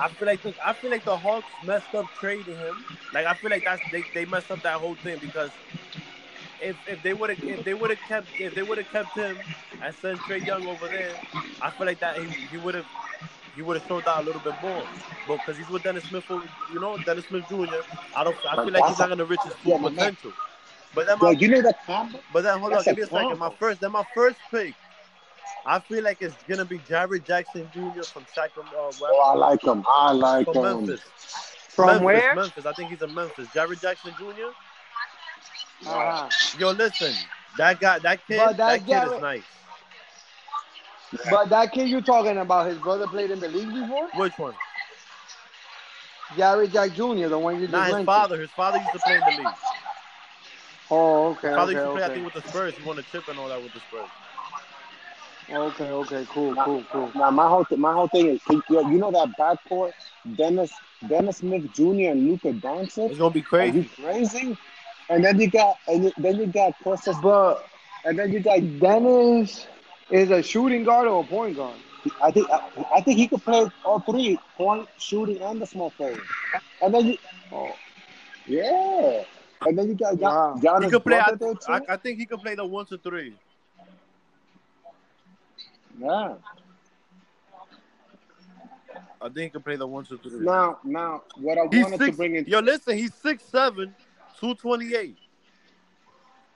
I 0.00 0.08
feel 0.10 0.26
like 0.26 0.42
the, 0.42 0.54
I 0.64 0.74
feel 0.74 0.90
like 0.90 1.04
the 1.04 1.18
Hawks 1.18 1.52
messed 1.62 1.94
up 1.94 2.12
trading 2.14 2.58
him. 2.58 2.84
Like 3.12 3.26
I 3.26 3.34
feel 3.34 3.50
like 3.50 3.64
that's 3.64 3.82
they, 3.90 4.04
they 4.14 4.24
messed 4.24 4.50
up 4.50 4.62
that 4.62 4.78
whole 4.78 4.96
thing 4.96 5.18
because 5.18 5.52
if 6.60 6.76
if 6.86 7.02
they 7.02 7.14
would 7.14 7.30
have 7.30 7.38
if 7.46 7.64
they 7.64 7.74
would 7.74 7.90
have 7.90 8.04
kept 8.06 8.28
if 8.38 8.54
they 8.54 8.62
would 8.62 8.78
have 8.78 8.90
kept 8.90 9.16
him 9.16 9.46
and 9.80 9.94
sent 9.94 10.20
Trae 10.22 10.44
Young 10.44 10.66
over 10.66 10.88
there, 10.88 11.20
I 11.60 11.70
feel 11.70 11.86
like 11.86 12.00
that 12.00 12.18
he, 12.18 12.28
he 12.50 12.56
would 12.58 12.74
have 12.74 12.86
he 13.54 13.62
would 13.62 13.76
have 13.78 13.86
showed 13.86 14.06
out 14.06 14.22
a 14.22 14.24
little 14.24 14.40
bit 14.40 14.54
more. 14.62 14.82
But 15.26 15.36
because 15.38 15.56
he's 15.58 15.68
with 15.68 15.82
Dennis 15.82 16.04
Smith, 16.04 16.24
you 16.72 16.80
know 16.80 16.96
Dennis 16.98 17.24
Smith 17.26 17.44
Jr. 17.48 17.64
I 18.16 18.24
don't 18.24 18.36
I 18.48 18.56
feel 18.56 18.70
like 18.72 18.84
he's 18.86 18.98
not 18.98 19.08
gonna 19.08 19.24
reach 19.24 19.40
his 19.44 19.54
full 19.54 19.72
Yeah, 19.72 19.78
but 19.82 19.94
that- 19.96 19.98
potential. 20.16 20.32
But 20.94 21.06
then 21.06 21.18
Yo, 21.20 21.26
my 21.26 21.30
you 21.38 21.48
know 21.48 21.62
that 21.62 21.84
combo? 21.86 22.18
but 22.32 22.42
then 22.42 22.58
hold 22.58 22.72
on, 22.72 22.82
give 22.82 22.96
me 22.96 23.02
a 23.02 23.06
second. 23.06 23.38
My 23.38 23.50
first, 23.60 23.80
then 23.80 23.92
my 23.92 24.04
first 24.12 24.36
pick, 24.50 24.74
I 25.64 25.78
feel 25.78 26.02
like 26.02 26.18
it's 26.20 26.34
gonna 26.48 26.64
be 26.64 26.78
Jared 26.80 27.24
Jackson 27.24 27.70
Jr. 27.72 28.02
from 28.02 28.26
Sacramento, 28.34 28.88
uh, 28.88 28.92
Oh, 29.04 29.20
I 29.32 29.34
like 29.34 29.62
him. 29.62 29.84
I 29.88 30.10
like 30.12 30.46
from 30.46 30.56
him. 30.56 30.62
Memphis. 30.86 31.00
From 31.68 31.86
Memphis, 31.86 32.02
where? 32.04 32.34
Memphis. 32.34 32.66
I 32.66 32.72
think 32.72 32.90
he's 32.90 33.02
in 33.02 33.14
Memphis. 33.14 33.46
Jared 33.54 33.80
Jackson 33.80 34.12
Jr. 34.18 34.50
Uh-huh. 35.86 36.28
Yo, 36.58 36.70
listen, 36.72 37.14
that 37.56 37.78
guy, 37.80 37.98
that 38.00 38.26
kid, 38.26 38.38
that 38.40 38.56
that, 38.56 38.78
kid 38.80 38.86
Jared- 38.88 39.12
is 39.12 39.20
nice. 39.20 39.44
But 41.30 41.50
that 41.50 41.72
kid 41.72 41.88
you're 41.88 42.02
talking 42.02 42.38
about, 42.38 42.66
his 42.68 42.78
brother 42.78 43.06
played 43.06 43.30
in 43.30 43.40
the 43.40 43.48
league 43.48 43.72
before? 43.72 44.08
Which 44.14 44.38
one? 44.38 44.54
Jared 46.36 46.72
Jack 46.72 46.92
Jr., 46.94 47.28
the 47.28 47.38
one 47.38 47.60
you 47.60 47.66
just 47.68 47.72
Not 47.72 47.88
his 47.88 47.98
mentioned. 47.98 48.06
father. 48.06 48.40
His 48.40 48.50
father 48.52 48.78
used 48.78 48.92
to 48.92 49.00
play 49.00 49.16
in 49.18 49.24
the 49.24 49.32
league. 49.32 49.54
Oh, 50.90 51.30
okay, 51.32 51.48
His 51.48 51.54
father 51.54 51.72
okay, 51.72 51.78
used 51.78 51.82
to 51.84 51.88
play, 51.88 52.04
I 52.04 52.08
think, 52.08 52.24
with 52.24 52.34
the 52.34 52.42
Spurs. 52.42 52.76
He 52.76 52.82
won 52.82 52.98
a 52.98 53.02
chip 53.02 53.28
and 53.28 53.38
all 53.38 53.48
that 53.48 53.62
with 53.62 53.72
the 53.72 53.80
Spurs. 53.80 54.10
Okay, 55.50 55.84
okay, 55.84 56.24
cool, 56.28 56.54
cool, 56.64 56.84
cool. 56.92 57.10
Now 57.14 57.30
my 57.30 57.48
whole 57.48 57.64
th- 57.64 57.78
my 57.78 57.92
whole 57.92 58.08
thing 58.08 58.26
is 58.28 58.40
yo, 58.68 58.80
you 58.82 58.98
know 58.98 59.10
that 59.10 59.28
backcourt, 59.38 59.92
Dennis 60.36 60.72
Dennis 61.08 61.38
Smith 61.38 61.72
Jr. 61.72 62.10
and 62.12 62.26
Luka 62.26 62.52
Doncic. 62.52 63.10
It's 63.10 63.18
gonna 63.18 63.32
be 63.32 63.42
Are 63.58 63.66
crazy. 63.66 63.78
you 63.78 63.88
crazy? 63.98 64.56
And 65.08 65.24
then 65.24 65.40
you 65.40 65.50
got 65.50 65.76
and 65.88 66.12
then 66.18 66.36
you 66.38 66.46
got 66.46 66.72
Chris, 66.82 67.08
But 67.22 67.66
and 68.04 68.18
then 68.18 68.32
you 68.32 68.40
got 68.40 68.60
Dennis 68.80 69.66
is 70.10 70.30
a 70.30 70.42
shooting 70.42 70.84
guard 70.84 71.08
or 71.08 71.22
a 71.22 71.26
point 71.26 71.56
guard? 71.56 71.78
I 72.22 72.30
think 72.30 72.48
I, 72.50 72.60
I 72.96 73.00
think 73.02 73.18
he 73.18 73.28
could 73.28 73.42
play 73.44 73.66
all 73.84 74.00
three 74.00 74.38
point, 74.56 74.88
shooting, 74.98 75.42
and 75.42 75.60
the 75.60 75.66
small 75.66 75.90
forward. 75.90 76.20
And 76.80 76.94
then 76.94 77.06
you 77.06 77.18
Oh, 77.52 77.72
yeah, 78.46 79.22
and 79.66 79.78
then 79.78 79.88
you 79.88 79.94
got 79.94 80.18
Gian- 80.18 80.22
Wow. 80.22 80.60
He 80.80 80.86
could 80.86 81.04
play. 81.04 81.18
I, 81.18 81.32
there 81.32 81.54
too. 81.54 81.58
I, 81.68 81.80
I 81.90 81.96
think 81.96 82.18
he 82.18 82.26
could 82.26 82.40
play 82.40 82.54
the 82.54 82.64
one 82.64 82.86
to 82.86 82.98
three. 82.98 83.34
yeah. 85.98 86.34
I 89.20 89.26
think 89.26 89.38
he 89.38 89.48
could 89.50 89.64
play 89.64 89.76
the 89.76 89.86
one 89.86 90.04
to 90.06 90.16
three. 90.18 90.40
Now 90.40 90.78
now 90.84 91.22
what 91.36 91.58
I 91.58 91.66
He's 91.70 91.82
wanted 91.82 92.00
to 92.00 92.12
bring 92.12 92.36
in 92.36 92.46
Yo, 92.46 92.60
listen, 92.60 92.96
he's 92.96 93.14
six 93.14 93.44
seven, 93.44 93.94
two 94.38 94.54
twenty 94.54 94.94
eight. 94.94 95.18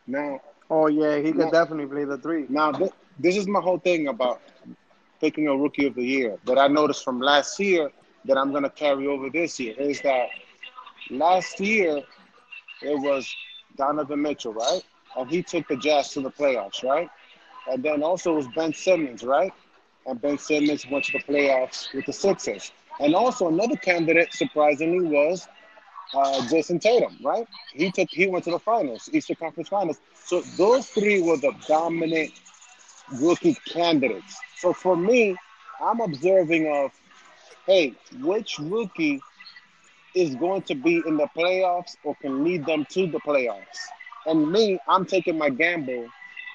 now 0.07 0.41
oh 0.71 0.87
yeah, 0.87 1.19
he 1.19 1.33
could 1.33 1.39
No. 1.39 1.51
definitely 1.51 1.87
play 1.87 2.05
the 2.05 2.19
three. 2.19 2.47
Now, 2.49 2.73
th- 2.73 2.93
this 3.19 3.37
is 3.37 3.47
my 3.49 3.61
whole 3.61 3.79
thing 3.79 4.09
about 4.09 4.41
picking 5.21 5.49
a 5.49 5.57
rookie 5.57 5.87
of 5.87 5.95
the 5.95 6.05
year 6.05 6.39
that 6.45 6.59
I 6.59 6.69
noticed 6.69 7.05
from 7.05 7.21
last 7.21 7.59
year 7.61 7.91
that 8.25 8.37
I'm 8.37 8.53
gonna 8.53 8.71
carry 8.71 9.07
over 9.07 9.31
this 9.31 9.59
year 9.61 9.75
is 9.79 10.01
that 10.03 10.29
last 11.11 11.61
year 11.61 12.03
it 12.83 12.99
was 13.01 13.29
Donovan 13.77 14.23
Mitchell, 14.23 14.53
right? 14.53 14.83
And 15.17 15.31
he 15.31 15.43
took 15.43 15.67
the 15.69 15.77
Jazz 15.77 16.13
to 16.13 16.21
the 16.21 16.31
playoffs, 16.31 16.83
right? 16.85 17.09
And 17.71 17.83
then 17.83 18.03
also 18.03 18.33
it 18.33 18.37
was 18.37 18.49
Ben 18.55 18.73
Simmons, 18.73 19.23
right? 19.25 19.53
And 20.07 20.21
Ben 20.21 20.39
Simmons 20.39 20.87
went 20.91 21.05
to 21.07 21.13
the 21.13 21.21
playoffs 21.25 21.93
with 21.95 22.07
the 22.07 22.13
Sixers. 22.13 22.73
And 23.01 23.15
also 23.15 23.49
another 23.49 23.77
candidate, 23.77 24.33
surprisingly, 24.33 25.07
was 25.07 25.49
uh, 26.15 26.47
Jayson 26.49 26.81
Tatum, 26.81 27.17
right? 27.23 27.47
He 27.73 27.91
took 27.91 28.09
he 28.11 28.27
went 28.27 28.45
to 28.45 28.51
the 28.51 28.59
finals, 28.59 29.09
Eastern 29.13 29.37
Conference 29.37 29.69
Finals. 29.69 30.01
So 30.25 30.43
those 30.57 30.89
three 30.89 31.21
were 31.23 31.37
the 31.37 31.53
dominant 31.67 32.33
rookie 33.21 33.57
candidates. 33.69 34.37
So 34.57 34.73
for 34.73 34.97
me, 34.97 35.37
I'm 35.81 36.01
observing 36.01 36.67
of, 36.73 36.91
hey, 37.67 37.95
which 38.21 38.59
rookie 38.59 39.21
is 40.15 40.35
going 40.37 40.63
to 40.63 40.75
be 40.75 41.03
in 41.07 41.17
the 41.17 41.29
playoffs 41.37 41.97
or 42.05 42.15
can 42.21 42.45
lead 42.45 42.65
them 42.67 42.85
to 42.91 43.07
the 43.07 43.19
playoffs? 43.21 43.79
And 44.27 44.51
me, 44.51 44.79
I'm 44.89 45.05
taking 45.05 45.39
my 45.39 45.51
gamble 45.51 46.07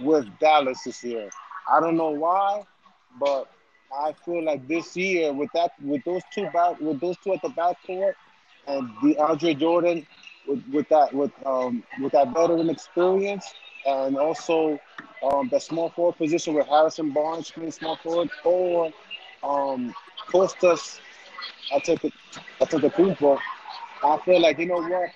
with 0.02 0.26
Dallas 0.40 0.84
this 0.84 1.04
year. 1.04 1.30
I 1.72 1.80
don't 1.80 1.98
know 1.98 2.10
why, 2.12 2.64
but 3.20 3.48
I 3.94 4.14
feel 4.26 4.44
like 4.44 4.68
this 4.68 4.96
year 4.96 5.34
with 5.34 5.50
that 5.54 5.72
with 5.82 6.04
those 6.04 6.22
two 6.34 6.50
back 6.52 6.80
with 6.80 7.00
those 7.00 7.18
two 7.24 7.34
at 7.34 7.42
the 7.42 7.50
back 7.50 7.78
court 7.86 8.16
and 8.68 8.88
DeAndre 9.04 9.58
Jordan 9.60 10.06
with, 10.48 10.64
with 10.72 10.90
that 10.90 11.14
with 11.14 11.32
um 11.46 11.84
with 12.02 12.12
that 12.14 12.34
veteran 12.34 12.70
experience 12.70 13.46
and 13.86 14.18
also 14.18 14.80
um 15.24 15.50
the 15.50 15.60
small 15.60 15.90
forward 15.90 16.18
position 16.18 16.54
with 16.54 16.68
Harrison 16.68 17.12
Barnes 17.12 17.52
playing 17.52 17.72
small 17.72 17.96
forward 17.98 18.30
or 18.44 18.92
um 19.44 19.94
Kostas 20.30 21.00
I 21.74 21.80
took 21.80 22.04
it 22.04 22.14
I 22.62 22.66
took 22.66 22.82
the 22.82 22.90
Kumpo. 22.90 23.38
I 24.04 24.18
feel 24.26 24.42
like 24.42 24.60
you 24.60 24.66
know 24.66 24.76
what 24.82 25.10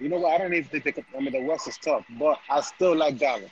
you 0.00 0.08
know 0.08 0.18
what 0.18 0.34
I 0.34 0.38
don't 0.38 0.54
even 0.54 0.68
think 0.68 0.84
they 0.84 0.92
could, 0.92 1.04
I 1.16 1.20
mean 1.20 1.32
the 1.32 1.42
West 1.42 1.68
is 1.68 1.78
tough, 1.78 2.04
but 2.18 2.38
I 2.48 2.60
still 2.60 2.96
like 2.96 3.18
Dallas. 3.18 3.50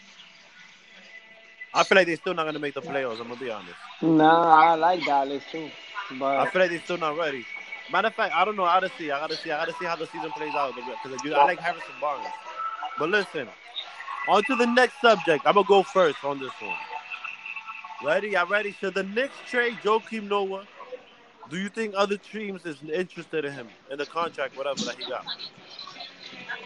I 1.73 1.85
feel 1.85 1.97
like 1.97 2.07
they're 2.07 2.17
still 2.17 2.35
not 2.35 2.45
gonna 2.45 2.59
make 2.59 2.75
the 2.75 2.83
playoffs. 2.83 3.21
I'm 3.21 3.29
gonna 3.29 3.37
be 3.37 3.51
honest. 3.51 3.79
Nah, 4.03 4.71
I 4.73 4.75
like 4.75 5.05
Dallas 5.05 5.45
too, 5.51 5.71
but 6.19 6.41
I 6.41 6.47
feel 6.47 6.61
like 6.63 6.71
they're 6.71 6.81
still 6.81 6.99
not 6.99 7.17
ready. 7.17 7.45
Matter 7.91 8.09
of 8.09 8.15
fact, 8.15 8.35
I 8.35 8.45
don't 8.45 8.57
know. 8.57 8.65
I 8.65 8.77
gotta 8.77 8.89
see. 8.97 9.11
I 9.11 9.19
gotta 9.21 9.37
see. 9.37 9.51
I 9.51 9.59
gotta 9.59 9.73
see 9.75 9.85
how 9.85 9.97
the 9.97 10.07
season 10.07 10.33
plays 10.33 10.55
out 10.55 10.75
because 10.75 11.33
I 11.33 11.45
like 11.45 11.61
Harrison 11.61 11.95
Barnes. 12.01 12.27
But 12.99 13.11
listen, 13.11 13.49
on 14.31 14.45
to 14.47 14.57
the 14.57 14.69
next 14.69 15.01
subject. 15.01 15.47
I'm 15.47 15.55
gonna 15.55 15.67
go 15.67 15.85
first 15.85 16.25
on 16.25 16.41
this 16.41 16.61
one. 16.61 16.81
Ready? 18.01 18.37
I 18.37 18.45
ready? 18.45 18.73
Should 18.73 18.95
the 18.95 19.05
Knicks 19.05 19.43
trade 19.43 19.83
Joakim 19.83 20.25
Noah? 20.25 20.69
Do 21.49 21.59
you 21.59 21.71
think 21.71 21.95
other 21.97 22.19
teams 22.19 22.67
is 22.67 22.83
interested 22.83 23.45
in 23.47 23.53
him 23.55 23.73
in 23.91 23.99
the 23.99 24.07
contract, 24.07 24.57
whatever 24.57 24.85
that 24.87 24.97
he 24.99 25.05
got? 25.05 25.27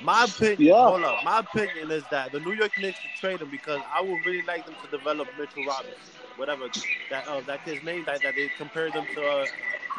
My 0.00 0.24
opinion, 0.24 0.76
Yeah. 0.76 0.82
hold 0.82 1.04
up. 1.04 1.22
My 1.22 1.40
opinion 1.40 1.90
is 1.90 2.06
that 2.08 2.32
the 2.32 2.40
New 2.40 2.52
York 2.54 2.72
Knicks 2.76 3.00
should 3.00 3.14
trade 3.14 3.42
him 3.42 3.50
because 3.50 3.82
I 3.94 4.02
would 4.02 4.24
really 4.24 4.42
like 4.42 4.66
them 4.66 4.76
to 4.82 4.88
develop 4.88 5.30
Mitchell 5.36 5.64
Robinson, 5.64 6.14
whatever 6.36 6.68
that 7.10 7.26
uh, 7.26 7.42
that 7.42 7.62
his 7.64 7.82
name 7.82 8.04
that, 8.06 8.22
that 8.22 8.36
they 8.36 8.50
compared 8.50 8.94
them 8.94 9.08
to 9.14 9.24
uh, 9.24 9.46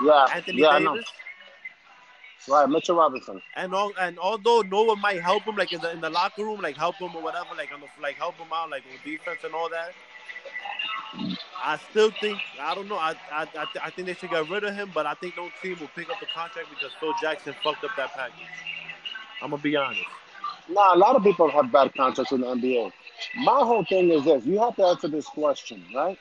Yeah, 0.01 0.27
Anthony 0.33 0.63
yeah, 0.63 0.69
I 0.69 0.79
know. 0.79 0.97
Davis. 0.97 1.05
Right, 2.47 2.69
Mitchell 2.69 2.95
Robinson. 2.97 3.41
And 3.55 3.73
all, 3.73 3.93
and 3.99 4.19
although 4.19 4.61
Noah 4.61 4.97
might 4.97 5.21
help 5.21 5.47
him, 5.47 5.55
like 5.55 5.71
in 5.73 5.81
the 5.81 5.91
in 5.91 6.01
the 6.01 6.09
locker 6.09 6.43
room, 6.45 6.61
like 6.61 6.77
help 6.77 7.01
him 7.01 7.15
or 7.15 7.23
whatever, 7.23 7.55
like 7.55 7.73
on 7.73 7.81
the 7.81 7.87
like 7.99 8.17
help 8.17 8.39
him 8.39 8.49
out, 8.53 8.69
like 8.69 8.85
with 8.85 9.03
defense 9.03 9.43
and 9.43 9.55
all 9.55 9.69
that. 9.69 9.95
I 11.63 11.77
still 11.77 12.11
think 12.11 12.43
I 12.59 12.75
don't 12.75 12.87
know. 12.87 12.97
I 12.97 13.15
I 13.31 13.43
I, 13.43 13.45
th- 13.65 13.83
I 13.83 13.91
think 13.91 14.07
they 14.07 14.15
should 14.15 14.31
get 14.31 14.47
rid 14.47 14.63
of 14.63 14.75
him, 14.75 14.91
but 14.93 15.05
I 15.05 15.15
think 15.15 15.35
no 15.37 15.51
team 15.61 15.79
will 15.79 15.89
pick 15.89 16.09
up 16.09 16.19
the 16.19 16.27
contract 16.27 16.69
because 16.69 16.95
Phil 16.99 17.13
Jackson 17.13 17.55
fucked 17.63 17.83
up 17.83 17.95
that 17.97 18.13
package. 18.13 18.67
I'm 19.41 19.51
gonna 19.51 19.61
be 19.61 19.75
honest. 19.75 20.09
Nah, 20.69 20.95
a 20.95 20.97
lot 20.97 21.15
of 21.15 21.23
people 21.23 21.51
have 21.51 21.71
bad 21.71 21.93
contracts 21.95 22.31
in 22.33 22.41
the 22.41 22.47
NBA. 22.47 22.91
My 23.35 23.59
whole 23.59 23.85
thing 23.85 24.11
is 24.11 24.25
this: 24.25 24.45
you 24.45 24.59
have 24.61 24.75
to 24.77 24.85
answer 24.85 25.07
this 25.09 25.27
question, 25.27 25.85
right? 25.93 26.17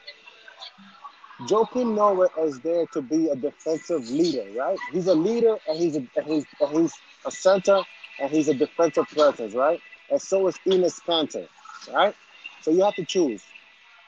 Joakim 1.42 1.94
Noah 1.96 2.28
is 2.46 2.60
there 2.60 2.86
to 2.92 3.02
be 3.02 3.28
a 3.28 3.34
defensive 3.34 4.08
leader, 4.08 4.44
right? 4.54 4.78
He's 4.92 5.08
a 5.08 5.14
leader, 5.14 5.56
and 5.68 5.78
he's 5.78 5.96
a 5.96 6.06
and 6.16 6.26
he's, 6.26 6.46
and 6.60 6.78
he's 6.78 6.92
a 7.26 7.30
center, 7.30 7.82
and 8.20 8.30
he's 8.30 8.48
a 8.48 8.54
defensive 8.54 9.06
presence, 9.08 9.52
right? 9.52 9.80
And 10.10 10.22
so 10.22 10.46
is 10.46 10.56
Enes 10.66 11.00
Kanter, 11.06 11.48
right? 11.92 12.14
So 12.62 12.70
you 12.70 12.84
have 12.84 12.94
to 12.94 13.04
choose. 13.04 13.42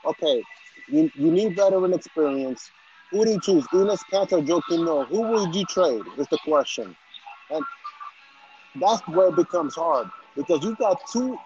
Okay, 0.04 0.40
you, 0.88 1.10
you 1.16 1.32
need 1.32 1.56
veteran 1.56 1.92
experience. 1.92 2.70
Who 3.10 3.24
do 3.24 3.32
you 3.32 3.40
choose, 3.40 3.66
Enes 3.72 4.00
Kanter 4.12 4.34
or 4.34 4.42
Joakim 4.42 4.84
Noah? 4.84 5.06
Who 5.06 5.22
would 5.22 5.54
you 5.54 5.64
trade? 5.64 6.02
Is 6.18 6.28
the 6.28 6.38
question, 6.44 6.96
and 7.50 7.64
that's 8.76 9.06
where 9.08 9.28
it 9.28 9.36
becomes 9.36 9.74
hard 9.74 10.08
because 10.36 10.62
you've 10.62 10.78
got 10.78 11.00
two. 11.12 11.36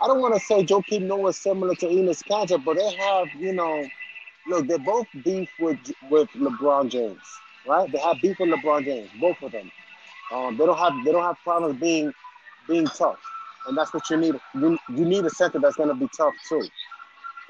I 0.00 0.06
don't 0.06 0.20
want 0.20 0.34
to 0.34 0.40
say 0.40 0.64
Joakim 0.64 1.02
Noah 1.02 1.28
is 1.28 1.36
similar 1.36 1.74
to 1.74 1.86
Enes 1.86 2.22
Kanter, 2.24 2.64
but 2.64 2.76
they 2.76 2.94
have, 2.94 3.26
you 3.38 3.52
know, 3.52 3.84
look, 4.48 4.66
they're 4.66 4.78
both 4.78 5.06
beef 5.24 5.48
with 5.58 5.78
with 6.10 6.28
LeBron 6.30 6.90
James, 6.90 7.22
right? 7.66 7.90
They 7.90 7.98
have 7.98 8.20
beef 8.20 8.38
with 8.40 8.48
LeBron 8.50 8.84
James, 8.84 9.10
both 9.20 9.40
of 9.42 9.52
them. 9.52 9.70
Um, 10.32 10.56
they 10.56 10.66
don't 10.66 10.78
have 10.78 10.92
they 11.04 11.12
don't 11.12 11.22
have 11.22 11.38
problems 11.44 11.80
being 11.80 12.12
being 12.66 12.86
tough, 12.86 13.20
and 13.66 13.76
that's 13.76 13.92
what 13.92 14.08
you 14.10 14.16
need. 14.16 14.34
You, 14.54 14.78
you 14.94 15.04
need 15.04 15.24
a 15.24 15.30
center 15.30 15.58
that's 15.58 15.76
going 15.76 15.88
to 15.88 15.94
be 15.94 16.08
tough 16.16 16.34
too. 16.48 16.62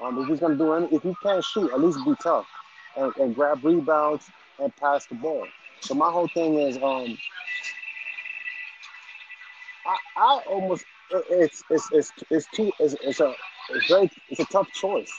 Um, 0.01 0.17
if 0.19 0.29
he's 0.29 0.39
going 0.39 0.53
to 0.53 0.57
do 0.57 0.73
any, 0.73 0.87
if 0.95 1.03
he 1.03 1.13
can't 1.21 1.43
shoot, 1.43 1.71
at 1.73 1.81
least 1.81 1.99
be 2.05 2.13
tough 2.21 2.45
and, 2.95 3.15
and 3.17 3.35
grab 3.35 3.63
rebounds 3.63 4.29
and 4.59 4.73
pass 4.77 5.05
the 5.07 5.15
ball. 5.15 5.45
So 5.81 5.93
my 5.93 6.09
whole 6.09 6.27
thing 6.27 6.55
is, 6.55 6.77
um, 6.77 7.17
I, 9.85 9.97
I 10.17 10.41
almost 10.47 10.85
it's 11.29 11.63
it's 11.69 11.89
it's 11.91 12.11
it's 12.29 12.47
too 12.53 12.71
it's, 12.79 12.95
it's 13.03 13.19
a 13.19 13.33
it's 13.71 13.87
very 13.87 14.09
it's 14.29 14.39
a 14.39 14.45
tough 14.45 14.71
choice 14.73 15.11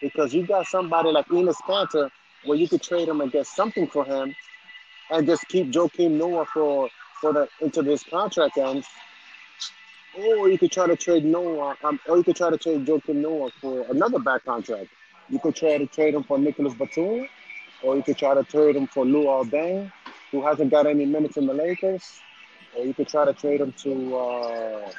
because 0.00 0.34
you 0.34 0.46
got 0.46 0.66
somebody 0.66 1.10
like 1.10 1.26
Enes 1.28 1.56
Kanter 1.66 2.10
where 2.44 2.58
you 2.58 2.68
could 2.68 2.82
trade 2.82 3.08
him 3.08 3.20
and 3.20 3.32
get 3.32 3.46
something 3.46 3.86
for 3.86 4.04
him 4.04 4.34
and 5.10 5.26
just 5.26 5.46
keep 5.48 5.70
Joakim 5.70 6.12
Noah 6.12 6.46
for 6.46 6.88
for 7.20 7.32
the 7.32 7.48
until 7.60 7.82
this 7.82 8.02
contract 8.04 8.58
ends. 8.58 8.86
Or 10.18 10.48
you 10.48 10.58
could 10.58 10.72
try 10.72 10.86
to 10.86 10.96
trade 10.96 11.24
Noah, 11.24 11.76
um, 11.84 12.00
or 12.06 12.16
you 12.16 12.24
could 12.24 12.36
try 12.36 12.50
to 12.50 12.56
trade 12.56 12.86
Joakim 12.86 13.16
Noah 13.16 13.50
for 13.60 13.86
another 13.90 14.18
back 14.18 14.44
contract. 14.44 14.88
You 15.28 15.38
could 15.38 15.54
try 15.54 15.76
to 15.78 15.86
trade 15.86 16.14
him 16.14 16.22
for 16.22 16.38
Nicolas 16.38 16.74
Batum, 16.74 17.26
or 17.82 17.96
you 17.96 18.02
could 18.02 18.16
try 18.16 18.34
to 18.34 18.44
trade 18.44 18.76
him 18.76 18.86
for 18.86 19.04
Lou 19.04 19.28
Albane, 19.28 19.92
who 20.30 20.42
hasn't 20.42 20.70
got 20.70 20.86
any 20.86 21.04
minutes 21.04 21.36
in 21.36 21.46
the 21.46 21.52
Lakers, 21.52 22.20
or 22.76 22.84
you 22.84 22.94
could 22.94 23.08
try 23.08 23.24
to 23.24 23.34
trade 23.34 23.60
him 23.60 23.74
to. 23.82 24.16
Uh, 24.16 24.90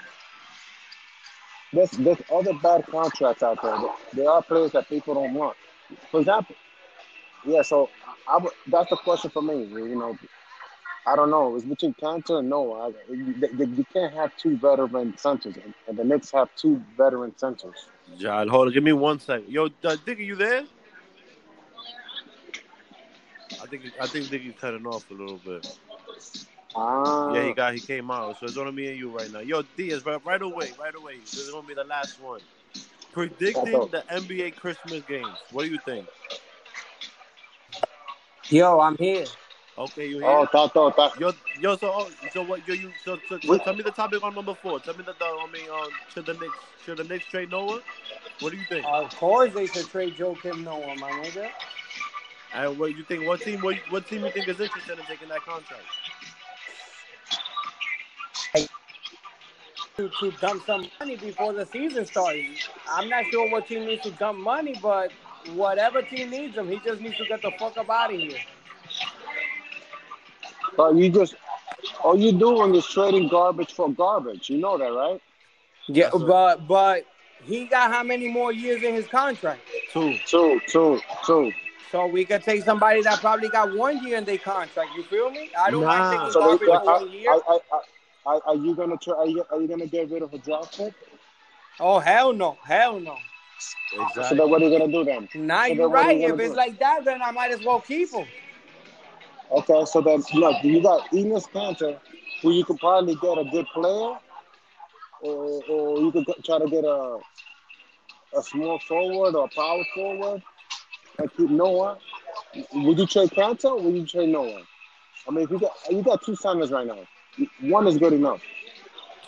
there's 1.73 1.91
there's 1.91 2.17
other 2.31 2.53
bad 2.53 2.85
contracts 2.87 3.43
out 3.43 3.61
there. 3.61 3.77
There 4.13 4.29
are 4.29 4.41
players 4.41 4.71
that 4.71 4.87
people 4.87 5.13
don't 5.15 5.33
want. 5.33 5.57
For 6.11 6.19
example, 6.19 6.55
yeah. 7.45 7.61
So 7.61 7.89
I 8.27 8.45
that's 8.67 8.89
the 8.89 8.97
question 8.97 9.31
for 9.31 9.41
me. 9.41 9.65
You 9.65 9.95
know, 9.95 10.17
I 11.05 11.15
don't 11.15 11.29
know. 11.29 11.55
It's 11.55 11.65
between 11.65 11.93
Kanter 11.95 12.39
and 12.39 12.49
Noah. 12.49 12.89
I, 12.89 13.11
you, 13.11 13.35
you 13.59 13.85
can't 13.93 14.13
have 14.13 14.35
two 14.37 14.57
veteran 14.57 15.17
centers, 15.17 15.55
and, 15.55 15.73
and 15.87 15.97
the 15.97 16.03
Knicks 16.03 16.31
have 16.31 16.49
two 16.55 16.81
veteran 16.97 17.37
centers. 17.37 17.75
John, 18.17 18.47
hold 18.47 18.67
on. 18.67 18.73
Give 18.73 18.83
me 18.83 18.93
one 18.93 19.19
second. 19.19 19.49
Yo, 19.49 19.69
uh, 19.83 19.97
Dick, 20.05 20.19
are 20.19 20.23
you 20.23 20.35
there? 20.35 20.63
I 23.61 23.65
think 23.67 23.83
I 23.99 24.07
think 24.07 24.29
Dick 24.29 24.43
is 24.45 24.53
cutting 24.59 24.85
off 24.85 25.09
a 25.09 25.13
little 25.13 25.39
bit. 25.39 25.65
Ah, 26.77 27.27
Yeah, 27.27 27.43
he 27.43 27.53
got 27.53 27.73
he 27.75 27.81
came 27.81 28.11
out. 28.11 28.37
So 28.37 28.47
it's 28.47 28.57
only 28.57 28.73
me 28.73 28.87
and 28.89 28.97
you 28.97 29.09
right 29.11 29.31
now. 29.31 29.39
Yo, 29.39 29.63
Diaz, 29.77 30.05
right, 30.05 30.21
right 30.25 30.41
away, 30.41 30.73
right 30.79 30.95
away. 30.95 31.19
This 31.35 31.45
is 31.45 31.51
gonna 31.51 31.67
be 31.67 31.75
the 31.75 31.85
last 31.85 32.19
one. 32.19 32.41
Predicting 33.13 33.89
the 33.91 34.05
NBA 34.11 34.55
Christmas 34.57 35.03
games. 35.03 35.39
What 35.51 35.63
do 35.63 35.69
you 35.69 35.79
think? 35.79 36.07
yo, 38.49 38.79
I'm 38.79 38.97
here. 38.97 39.25
Okay, 39.77 40.07
you 40.07 40.19
Oh, 40.23 40.45
here? 40.45 40.47
thought, 40.47 40.73
thought, 40.73 40.95
thought. 40.95 41.13
Yo, 41.17 41.33
yo, 41.59 41.75
so, 41.77 41.91
oh, 41.93 42.11
so 42.31 42.43
what? 42.43 42.67
Yo, 42.67 42.73
you, 42.75 42.93
so, 43.03 43.19
so, 43.27 43.39
so 43.39 43.57
tell 43.59 43.73
me 43.73 43.83
the 43.83 43.91
topic 43.91 44.23
on 44.23 44.35
number 44.35 44.55
four. 44.55 44.79
Tell 44.79 44.95
me 44.95 45.03
the, 45.03 45.13
the 45.13 45.25
I 45.25 45.47
mean, 45.51 45.69
um, 45.69 45.89
should 46.13 46.25
the 46.25 46.33
Knicks, 46.35 46.55
should 46.85 46.97
the 46.97 47.03
Knicks 47.03 47.27
trade 47.27 47.51
Noah? 47.51 47.81
What 48.39 48.51
do 48.51 48.57
you 48.57 48.65
think? 48.65 48.85
Of 48.85 49.15
course, 49.15 49.53
they 49.53 49.67
should 49.67 49.89
trade 49.89 50.17
Joakim 50.17 50.63
Noah, 50.63 50.95
my 50.95 51.11
nigga. 51.11 51.49
And 52.53 52.77
what 52.79 52.95
you 52.95 53.03
think? 53.03 53.23
What 53.25 53.41
team? 53.41 53.61
What, 53.61 53.77
what 53.89 54.07
team 54.07 54.25
you 54.25 54.31
think 54.31 54.47
is 54.47 54.59
interested 54.59 54.99
in 54.99 55.05
taking 55.05 55.29
that 55.29 55.43
contract? 55.45 55.83
To, 59.97 60.07
to 60.19 60.29
dump 60.39 60.63
some 60.63 60.87
money 60.99 61.15
before 61.15 61.53
the 61.53 61.65
season 61.65 62.05
starts. 62.05 62.37
I'm 62.87 63.09
not 63.09 63.25
sure 63.31 63.49
what 63.49 63.67
team 63.67 63.85
needs 63.85 64.03
to 64.03 64.11
dump 64.11 64.37
money, 64.37 64.75
but 64.79 65.11
whatever 65.55 66.03
team 66.03 66.29
needs 66.29 66.55
him, 66.55 66.69
he 66.69 66.79
just 66.85 67.01
needs 67.01 67.17
to 67.17 67.25
get 67.25 67.41
the 67.41 67.49
fuck 67.49 67.75
up 67.77 67.89
out 67.89 68.13
of 68.13 68.19
here. 68.19 68.37
But 70.77 70.95
you 70.97 71.09
just 71.09 71.33
all 72.03 72.15
you 72.15 72.31
doing 72.31 72.75
is 72.75 72.85
trading 72.85 73.27
garbage 73.27 73.73
for 73.73 73.89
garbage. 73.91 74.51
You 74.51 74.59
know 74.59 74.77
that, 74.77 74.85
right? 74.85 75.19
Yeah, 75.87 76.09
That's 76.11 76.15
what- 76.15 76.27
but 76.27 76.67
but 76.67 77.05
he 77.43 77.65
got 77.65 77.91
how 77.91 78.03
many 78.03 78.27
more 78.27 78.51
years 78.51 78.83
in 78.83 78.93
his 78.93 79.07
contract? 79.07 79.61
Two. 79.91 80.13
Two, 80.27 80.61
two, 80.67 81.01
two. 81.25 81.51
So 81.91 82.05
we 82.05 82.23
could 82.23 82.43
take 82.43 82.63
somebody 82.63 83.01
that 83.01 83.19
probably 83.19 83.49
got 83.49 83.75
one 83.75 84.03
year 84.03 84.17
in 84.19 84.25
their 84.25 84.37
contract. 84.37 84.91
You 84.95 85.01
feel 85.05 85.31
me? 85.31 85.49
I 85.57 85.71
don't 85.71 85.81
Nah. 85.81 85.87
mind 85.87 86.11
taking 86.11 86.29
So 86.31 86.39
garbage 86.41 86.59
they, 86.59 86.67
for 86.67 86.85
one 86.85 87.11
year. 87.11 87.31
are, 87.31 87.41
are, 87.71 87.81
are, 88.27 88.41
are 88.45 88.55
you 88.55 88.75
gonna 88.75 88.97
try? 88.97 89.15
Are 89.15 89.27
you, 89.27 89.43
are 89.51 89.61
you 89.61 89.67
gonna 89.67 89.87
get 89.87 90.11
rid 90.11 90.23
of 90.23 90.33
a 90.33 90.39
draft 90.39 90.77
pick? 90.77 90.93
Oh 91.79 91.99
hell 91.99 92.33
no, 92.33 92.57
hell 92.63 92.99
no. 92.99 93.17
So 94.23 94.35
then 94.35 94.49
what 94.49 94.61
are 94.61 94.65
you 94.69 94.77
gonna 94.77 94.91
do 94.91 95.03
then? 95.05 95.29
Nah, 95.35 95.65
So 95.65 95.73
you're 95.73 95.75
then 95.75 95.91
what 95.91 96.07
are 96.07 96.13
right. 96.13 96.15
you 96.15 96.33
If 96.33 96.39
it's 96.39 96.53
do? 96.53 96.55
like 96.55 96.79
that, 96.79 97.05
then 97.05 97.21
I 97.21 97.31
might 97.31 97.51
as 97.51 97.63
well 97.63 97.81
keep 97.81 98.11
him. 98.11 98.27
Okay, 99.51 99.85
so 99.85 100.01
then 100.01 100.23
look, 100.33 100.63
you 100.63 100.81
got 100.81 101.09
Enes 101.11 101.49
Kanter, 101.51 101.99
who 102.41 102.51
you 102.51 102.63
could 102.65 102.79
probably 102.79 103.15
get 103.15 103.37
a 103.37 103.45
good 103.45 103.65
player, 103.73 104.17
or, 105.21 105.63
or 105.69 106.01
you 106.01 106.11
could 106.11 106.25
go- 106.25 106.35
try 106.43 106.59
to 106.59 106.67
get 106.67 106.83
a 106.85 107.19
a 108.35 108.43
small 108.43 108.79
forward 108.79 109.35
or 109.35 109.45
a 109.45 109.49
power 109.49 109.83
forward 109.93 110.41
and 111.19 111.31
keep 111.35 111.49
Noah. 111.49 111.97
Would 112.73 112.99
you 112.99 113.07
trade 113.07 113.29
Kanter 113.31 113.79
would 113.81 113.95
you 113.95 114.05
trade 114.05 114.29
Noah? 114.29 114.63
I 115.27 115.31
mean, 115.31 115.43
if 115.45 115.51
you 115.51 115.59
got 115.59 115.71
you 115.89 116.03
got 116.03 116.23
two 116.23 116.35
signers 116.35 116.71
right 116.71 116.87
now. 116.87 116.99
One 117.61 117.87
is 117.87 117.97
good 117.97 118.13
enough. 118.13 118.41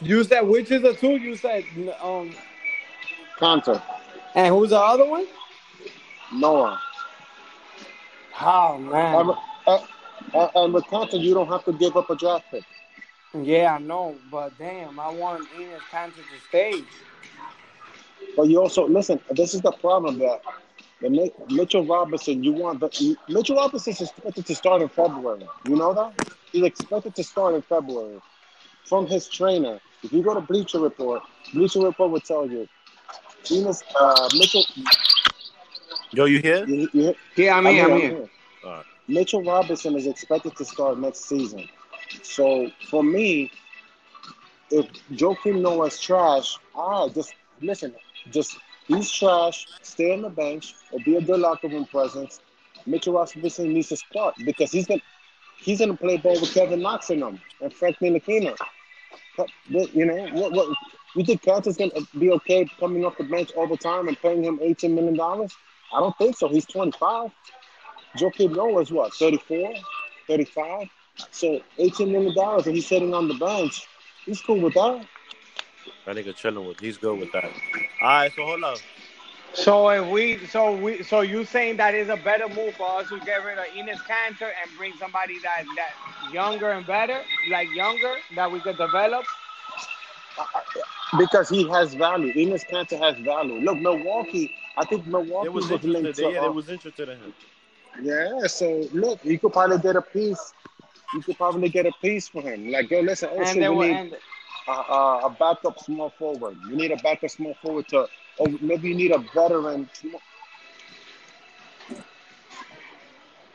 You 0.02 0.24
said 0.24 0.42
which 0.42 0.72
is 0.72 0.82
the 0.82 0.94
two? 0.94 1.18
You 1.18 1.36
said 1.36 1.64
um, 2.02 2.34
Kanter, 3.38 3.82
and 4.36 4.54
who's 4.54 4.70
the 4.70 4.80
other 4.80 5.06
one? 5.06 5.26
Noah. 6.34 6.80
Oh 8.42 8.78
man, 8.78 9.36
and, 10.34 10.50
and 10.56 10.74
with 10.74 10.86
Kanter, 10.86 11.20
you 11.20 11.34
don't 11.34 11.48
have 11.48 11.66
to 11.66 11.74
give 11.74 11.98
up 11.98 12.10
a 12.10 12.16
draft 12.16 12.46
pick. 12.50 12.64
yeah, 13.34 13.76
I 13.76 13.80
know, 13.80 14.16
but 14.32 14.58
damn, 14.58 15.00
I 15.00 15.10
want 15.10 15.50
Enes 15.52 15.80
Kanter 15.92 16.14
to 16.14 16.48
stay. 16.48 16.84
But 18.38 18.44
you 18.48 18.62
also 18.62 18.88
listen. 18.88 19.20
This 19.32 19.54
is 19.54 19.62
the 19.62 19.72
problem 19.74 20.20
that 20.20 20.42
the 21.02 21.32
Mitchell 21.50 21.86
Robinson. 21.86 22.44
You 22.44 22.54
want 22.54 22.80
the 22.80 23.18
Mitchell 23.28 23.58
Robinson 23.58 23.92
is 23.92 24.02
expected 24.02 24.46
to 24.46 24.56
start 24.56 24.82
in 24.82 24.88
February. 24.88 25.46
You 25.68 25.76
know 25.76 25.94
that 25.94 26.14
he's 26.52 26.64
expected 26.64 27.16
to 27.16 27.24
start 27.24 27.56
in 27.56 27.62
February 27.62 28.20
from 28.86 29.08
his 29.08 29.28
trainer. 29.28 29.80
If 30.04 30.12
you 30.14 30.24
go 30.24 30.34
to 30.34 30.42
Bleacher 30.42 30.80
Report, 30.80 31.22
Bleacher 31.54 31.82
Report 31.82 32.12
will 32.12 32.20
tell 32.22 32.48
you. 32.48 32.68
Enes, 33.46 33.84
uh, 34.00 34.30
Mitchell, 34.38 34.64
Yo, 36.12 36.26
you 36.26 36.40
here? 36.40 36.66
you, 36.66 36.90
you, 36.94 37.16
Yeah, 37.36 37.58
I'm 37.58 37.66
I'm 37.66 37.74
here. 37.74 37.84
here, 37.84 37.86
I'm 37.86 37.92
I'm 37.94 38.02
here. 38.02 38.10
here. 38.10 38.30
Alright. 38.64 38.86
Mitchell 39.08 39.44
Robinson 39.44 39.96
is 39.96 40.08
expected 40.08 40.56
to 40.58 40.66
start 40.66 41.00
next 41.00 41.26
season. 41.28 41.68
So 42.24 42.70
for 42.90 43.04
me, 43.04 43.52
if 44.72 44.86
Joakim 45.12 45.62
Noah's 45.62 46.00
trash, 46.00 46.58
ah, 46.76 47.08
just 47.10 47.34
listen, 47.62 47.94
just 48.32 48.58
he's 48.88 49.12
trash, 49.12 49.68
stay 49.82 50.14
on 50.14 50.22
the 50.22 50.30
bench, 50.30 50.76
or 50.92 51.00
be 51.00 51.16
a 51.16 51.22
good 51.22 51.40
locker 51.40 51.68
room 51.68 51.86
presence. 51.86 52.40
Mitchell 52.86 53.14
Robinson 53.14 53.74
needs 53.74 53.90
to 53.90 53.98
start 53.98 54.36
because 54.46 54.72
he's 54.72 54.88
gonna 54.88 55.02
he's 55.60 55.80
gonna 55.80 55.96
play 55.96 56.18
ball 56.18 56.40
with 56.40 56.54
Kevin 56.54 56.82
Knox 56.82 57.10
in 57.10 57.20
them 57.20 57.40
and 57.62 57.74
Frank 57.74 57.98
Ntilikina. 57.98 58.56
You 59.70 60.06
know 60.06 60.28
what? 60.34 60.54
What 60.54 60.78
you 61.16 61.26
think 61.26 61.42
Kanter's 61.42 61.78
gonna 61.78 61.92
be 62.18 62.32
okay 62.32 62.66
coming 62.80 63.06
off 63.06 63.18
the 63.18 63.24
bench 63.24 63.52
all 63.56 63.68
the 63.68 63.78
time 63.78 64.08
and 64.08 64.20
paying 64.20 64.44
him 64.44 64.60
eighteen 64.62 64.96
million 64.96 65.16
dollars? 65.16 65.52
I 65.94 66.00
don't 66.00 66.18
think 66.18 66.38
so. 66.38 66.48
He's 66.50 66.66
twenty 66.66 66.92
five. 66.92 67.32
Joakim 68.18 68.56
Noah 68.56 68.82
is 68.82 68.92
what, 68.92 69.14
34, 69.14 69.74
35? 70.28 70.88
So 71.32 71.62
$18 71.78 72.12
million 72.12 72.34
and 72.38 72.76
he's 72.76 72.88
sitting 72.88 73.14
on 73.14 73.28
the 73.28 73.36
bench. 73.36 73.88
He's 74.26 74.42
cool 74.42 74.60
with 74.60 74.74
that. 74.74 75.06
That 76.06 76.16
nigga 76.16 76.36
chilling 76.36 76.68
with. 76.68 76.80
He's 76.80 76.98
good 76.98 77.20
with 77.20 77.32
that. 77.34 77.46
All 77.46 77.52
right, 78.02 78.32
so 78.36 78.44
hold 78.46 78.64
up. 78.64 78.78
So 79.54 79.90
if 79.90 80.08
we, 80.08 80.46
so 80.48 80.76
we, 80.76 81.04
so 81.04 81.22
you 81.22 81.46
saying 81.46 81.78
that 81.78 81.94
is 81.96 82.10
a 82.10 82.18
better 82.18 82.48
move 82.50 82.76
for 82.76 83.00
us 83.00 83.10
to 83.10 83.20
get 83.20 83.44
rid 83.44 83.58
of 83.58 83.66
Enes 83.66 84.00
Kanter 84.10 84.52
and 84.62 84.76
bring 84.78 84.94
somebody 84.96 85.40
that 85.40 85.64
that 85.76 85.94
younger 86.34 86.72
and 86.72 86.86
better, 86.86 87.22
like 87.50 87.70
younger 87.74 88.16
that 88.36 88.52
we 88.52 88.62
could 88.62 88.78
develop. 88.78 89.26
Because 91.18 91.50
he 91.50 91.68
has 91.70 91.94
value. 91.96 92.34
Enes 92.34 92.66
Kanter 92.68 93.00
has 93.00 93.18
value. 93.20 93.60
Look, 93.60 93.80
Milwaukee, 93.80 94.52
I 94.78 94.86
think 94.86 95.08
Milwaukee 95.08 95.48
They 95.48 95.50
was 95.50 95.70
was 95.72 95.84
linked 95.84 96.16
to, 96.16 96.24
Yeah, 96.32 96.40
they 96.40 96.48
uh, 96.48 96.50
was 96.50 96.70
interested 96.70 97.10
in 97.10 97.20
him. 97.20 97.34
yeah, 98.02 98.48
so 98.48 98.88
look, 98.94 99.20
you 99.24 99.40
could 99.40 99.54
probably 99.54 99.80
get 99.80 99.96
a 99.96 100.02
piece. 100.02 100.54
You 101.14 101.22
could 101.24 101.38
probably 101.38 101.70
get 101.70 101.86
a 101.86 101.92
piece 102.02 102.28
for 102.30 102.42
him. 102.42 102.72
Like, 102.72 102.90
yo, 102.92 103.02
listen, 103.02 103.30
oh, 103.32 103.44
And 103.44 103.62
then 103.62 103.76
we 103.76 103.76
we 103.76 103.88
need 103.90 104.00
and 104.00 104.16
a, 104.70 104.94
a, 104.94 105.20
a 105.28 105.38
backup 105.40 105.80
small 105.80 106.10
forward. 106.20 106.58
You 106.70 106.76
need 106.78 106.92
a 106.92 106.98
backup 106.98 107.30
small 107.32 107.56
forward 107.62 107.88
to, 107.90 108.08
or 108.38 108.48
maybe 108.62 108.90
you 108.90 108.96
need 108.96 109.12
a 109.12 109.20
veteran. 109.36 109.90
small- 109.94 110.22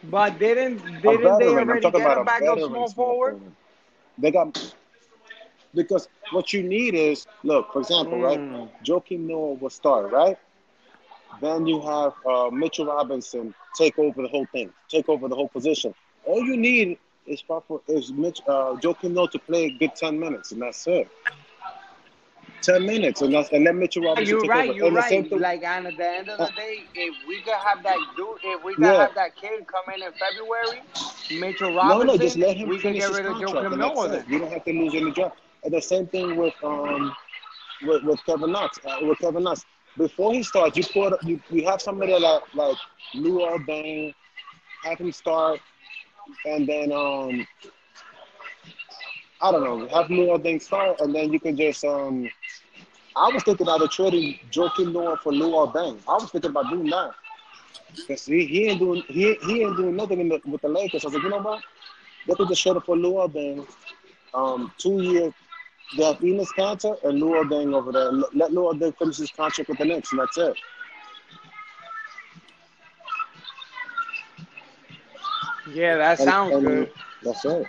but 0.05 0.39
didn't 0.39 0.79
didn't 1.03 1.37
they 1.39 1.53
veteran. 1.53 1.59
Already 1.59 1.91
get 1.91 2.11
a 2.13 2.17
a 2.17 2.25
backup 2.25 2.61
small 2.61 2.87
small 2.89 2.89
forward? 2.95 3.17
forward. 3.17 3.55
They 4.19 4.31
got 4.31 4.75
because 5.75 6.09
what 6.33 6.53
you 6.53 6.63
need 6.63 6.95
is 6.95 7.27
look, 7.43 7.73
for 7.73 7.81
example, 7.81 8.19
right? 8.21 8.41
Mm. 8.41 8.71
Joakim 8.85 9.21
Noah 9.21 9.55
will 9.55 9.71
start, 9.71 10.13
right? 10.13 10.37
Then 11.41 11.67
you 11.67 11.81
have 11.83 12.13
uh, 12.27 12.51
Mitchell 12.51 12.87
Robinson 12.87 13.55
take 13.77 13.99
over 13.99 14.23
the 14.23 14.29
whole 14.29 14.47
thing, 14.47 14.73
take 14.89 15.09
over 15.09 15.29
the 15.29 15.35
whole 15.37 15.49
position. 15.49 15.95
All 16.25 16.43
you 16.45 16.57
need 16.57 16.99
is 17.27 17.43
proper 17.43 17.79
is 17.89 18.13
Mitch 18.13 18.41
uh, 18.47 18.75
Joakim 18.83 19.13
Noah 19.13 19.29
to 19.31 19.39
play 19.39 19.65
a 19.67 19.71
good 19.71 19.95
ten 19.97 20.19
minutes, 20.19 20.53
and 20.53 20.63
that's 20.63 20.87
it. 20.87 21.09
Ten 22.63 22.85
minutes, 22.87 23.21
and 23.23 23.33
that's 23.35 23.51
and 23.53 23.65
let 23.65 23.75
Mitchell 23.75 24.05
Robinson 24.05 24.37
You're 24.37 24.47
right. 24.47 24.69
over. 24.69 24.77
You're 24.77 24.87
and 24.87 24.95
right. 24.97 25.33
Like 25.33 25.63
and 25.65 25.87
at 25.87 25.97
the 25.97 26.09
end 26.09 26.31
of 26.31 26.41
the 26.41 26.51
day, 26.57 26.89
if 26.95 27.15
we 27.27 27.41
could 27.41 27.55
have 27.55 27.83
that 27.85 27.99
dude, 28.17 28.39
if 28.43 28.63
we 28.65 28.77
could 28.77 28.85
Yeah. 28.87 28.97
have 28.97 29.15
that 29.15 29.37
kid 29.37 29.67
come 29.67 29.95
in 29.95 30.03
in 30.03 30.13
February, 30.19 30.83
Mitchell 31.31 31.73
Robinson, 31.73 32.07
no, 32.07 32.13
no, 32.15 32.19
just 32.19 32.37
let 32.37 32.57
him 32.57 32.69
we 32.69 32.79
can 32.81 32.93
finish 32.93 32.99
get 32.99 33.07
his 33.09 33.17
rid 33.17 33.27
of 33.27 33.33
contract, 33.33 33.69
Joakim 33.69 33.73
and 33.73 33.83
that's 33.83 34.05
Noah 34.05 34.07
it. 34.07 34.11
then. 34.11 34.25
You 34.29 34.39
don't 34.41 34.53
have 34.53 34.65
to 34.65 34.73
lose 34.73 34.95
any 34.95 35.11
draft. 35.11 35.37
And 35.65 35.73
the 35.73 35.81
same 35.81 36.07
thing 36.07 36.37
with 36.37 36.55
um 36.63 37.15
with, 37.83 38.03
with 38.05 38.25
Kevin 38.27 38.53
Knox. 38.53 38.79
Uh, 38.85 38.99
with 39.03 39.19
Kevin 39.19 39.45
Knox, 39.45 39.65
before 39.97 40.33
he 40.33 40.43
starts, 40.43 40.77
you 40.77 40.85
put 40.85 41.23
you, 41.25 41.41
you 41.51 41.65
have 41.67 41.81
somebody 41.83 42.13
like 42.19 42.43
like 42.55 42.77
Lou 43.15 43.45
Albane, 43.47 44.15
have 44.85 44.99
him 44.99 45.13
start, 45.13 45.61
and 46.47 46.67
then 46.69 46.93
um 46.93 47.47
I 49.41 49.53
don't 49.53 49.63
know, 49.65 49.87
have 49.89 50.11
Lou 50.11 50.31
Albane 50.31 50.61
start, 50.61 51.01
and 51.01 51.15
then 51.15 51.33
you 51.33 51.41
can 51.41 51.57
just 51.57 51.85
um. 51.85 52.29
I 53.17 53.29
was 53.33 53.43
thinking 53.45 53.67
about 53.67 53.83
a 53.83 53.89
trading 53.89 54.39
Joakim 54.51 54.93
Noah 54.93 55.17
for 55.23 55.33
Lou 55.33 55.55
Albane. 55.55 55.99
I 56.09 56.15
was 56.15 56.31
thinking 56.31 56.51
about 56.51 56.71
doing 56.71 56.89
that. 56.91 57.13
Cause 58.09 58.27
he, 58.27 58.47
he 58.47 58.67
ain't 58.67 58.81
doing 58.81 59.03
he, 59.09 59.35
he 59.47 59.63
ain't 59.63 59.77
doing 59.77 59.97
nothing 59.97 60.21
in 60.21 60.29
the, 60.29 60.41
with 60.47 60.63
the 60.63 60.69
Lakers. 60.69 61.05
I 61.05 61.09
was 61.09 61.15
like, 61.15 61.23
you 61.23 61.31
know 61.31 61.39
what? 61.39 61.63
They 62.27 62.35
could 62.35 62.49
just 62.49 62.63
trade 62.63 62.77
for 62.85 62.97
Lou 62.97 63.19
Albane. 63.19 63.67
Um, 64.33 64.73
two 64.79 65.01
years. 65.03 65.33
They 65.97 66.05
have 66.05 66.19
Enes 66.19 66.49
Kanter 66.59 67.03
and 67.05 67.21
Lou 67.21 67.37
Albane 67.37 67.75
over 67.75 67.93
there. 67.93 68.11
Let, 68.11 68.53
Lou 68.53 68.67
Albane 68.67 68.93
finish 68.95 69.19
his 69.19 69.31
contract 69.31 69.69
with 69.69 69.79
the 69.79 69.85
Knicks, 69.85 70.11
and 70.13 70.21
that's 70.21 70.37
it. 70.39 70.57
Yeah, 75.73 75.97
that 75.97 76.21
And- 76.21 76.29
sounds 76.29 76.55
and 76.55 76.67
good. 76.67 76.93
That's 77.23 77.45
it. 77.45 77.67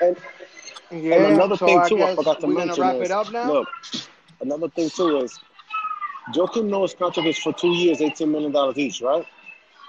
And, 0.00 0.16
Yeah. 0.90 1.14
and 1.16 1.26
another 1.34 1.56
so 1.56 1.66
thing 1.66 1.78
I 1.78 1.88
too, 1.88 2.02
I 2.02 2.14
forgot 2.14 2.40
to 2.40 2.46
mention 2.46 2.82
wrap 2.82 2.96
is 2.96 3.02
it 3.02 3.10
up 3.10 3.30
now. 3.32 3.50
look. 3.52 3.68
Another 4.40 4.68
thing 4.68 4.90
too 4.90 5.18
is 5.18 5.38
Joakim 6.34 6.66
Noah's 6.66 6.94
contract 6.94 7.28
is 7.28 7.38
for 7.38 7.52
two 7.52 7.70
years, 7.70 8.00
eighteen 8.00 8.30
million 8.30 8.52
dollars 8.52 8.76
each, 8.78 9.00
right? 9.00 9.26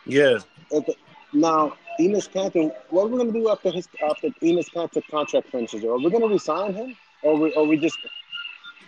Yeah. 0.06 0.39
The- 0.71 0.95
now 1.34 1.73
Enes 2.00 2.30
Kanter, 2.32 2.73
what 2.89 3.04
are 3.04 3.08
we 3.08 3.17
gonna 3.17 3.32
do 3.34 3.50
after 3.50 3.69
his 3.69 3.88
after 4.10 4.30
Enes 4.41 4.69
Kanter 4.73 5.04
contract 5.12 5.50
finishes? 5.50 5.84
Are 5.84 5.97
we 5.97 6.10
gonna 6.10 6.28
resign 6.28 6.73
him, 6.73 6.95
or 7.21 7.36
we 7.36 7.54
or 7.54 7.65
we 7.67 7.78
just 7.78 7.97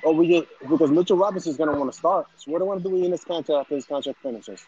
or 0.04 0.14
we 0.14 0.28
just 0.30 0.48
because 0.70 0.90
Mitchell 0.90 1.18
Robinson's 1.18 1.58
gonna 1.58 1.78
want 1.78 1.92
to 1.92 1.98
start? 1.98 2.28
So 2.38 2.52
what 2.52 2.60
do 2.60 2.66
I 2.66 2.68
want 2.70 2.84
to 2.84 2.90
do 2.90 2.96
with 2.96 3.04
Enes 3.04 3.26
Kanter 3.26 3.60
after 3.60 3.76
his 3.76 3.86
contract 3.86 4.20
finishes? 4.22 4.66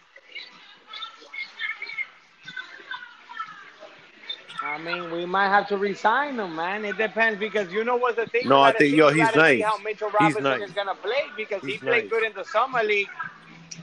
I 4.64 4.78
mean, 4.78 5.12
we 5.12 5.26
might 5.26 5.50
have 5.50 5.68
to 5.70 5.78
resign 5.78 6.40
him, 6.40 6.56
man. 6.56 6.86
It 6.86 6.98
depends 6.98 7.40
because 7.40 7.72
you 7.74 7.84
know 7.84 7.96
what 7.96 8.16
the 8.16 8.28
thing. 8.28 8.48
No, 8.48 8.60
I 8.62 8.70
gotta 8.70 8.78
think- 8.80 8.92
see- 8.92 8.98
yo, 8.98 9.08
you 9.10 9.16
he's 9.16 9.24
gotta 9.24 9.34
see 9.34 9.60
nice. 9.60 9.64
how 9.64 9.78
Mitchell 9.80 10.10
He's 10.10 10.20
Robinson 10.20 10.44
nice. 10.44 10.62
is 10.62 10.72
gonna 10.72 10.96
play 10.96 11.24
because 11.36 11.62
he 11.64 11.72
He's 11.72 11.80
played 11.82 12.04
nice. 12.04 12.10
good 12.12 12.24
in 12.24 12.34
the 12.34 12.44
summer 12.46 12.84
league. 12.84 13.08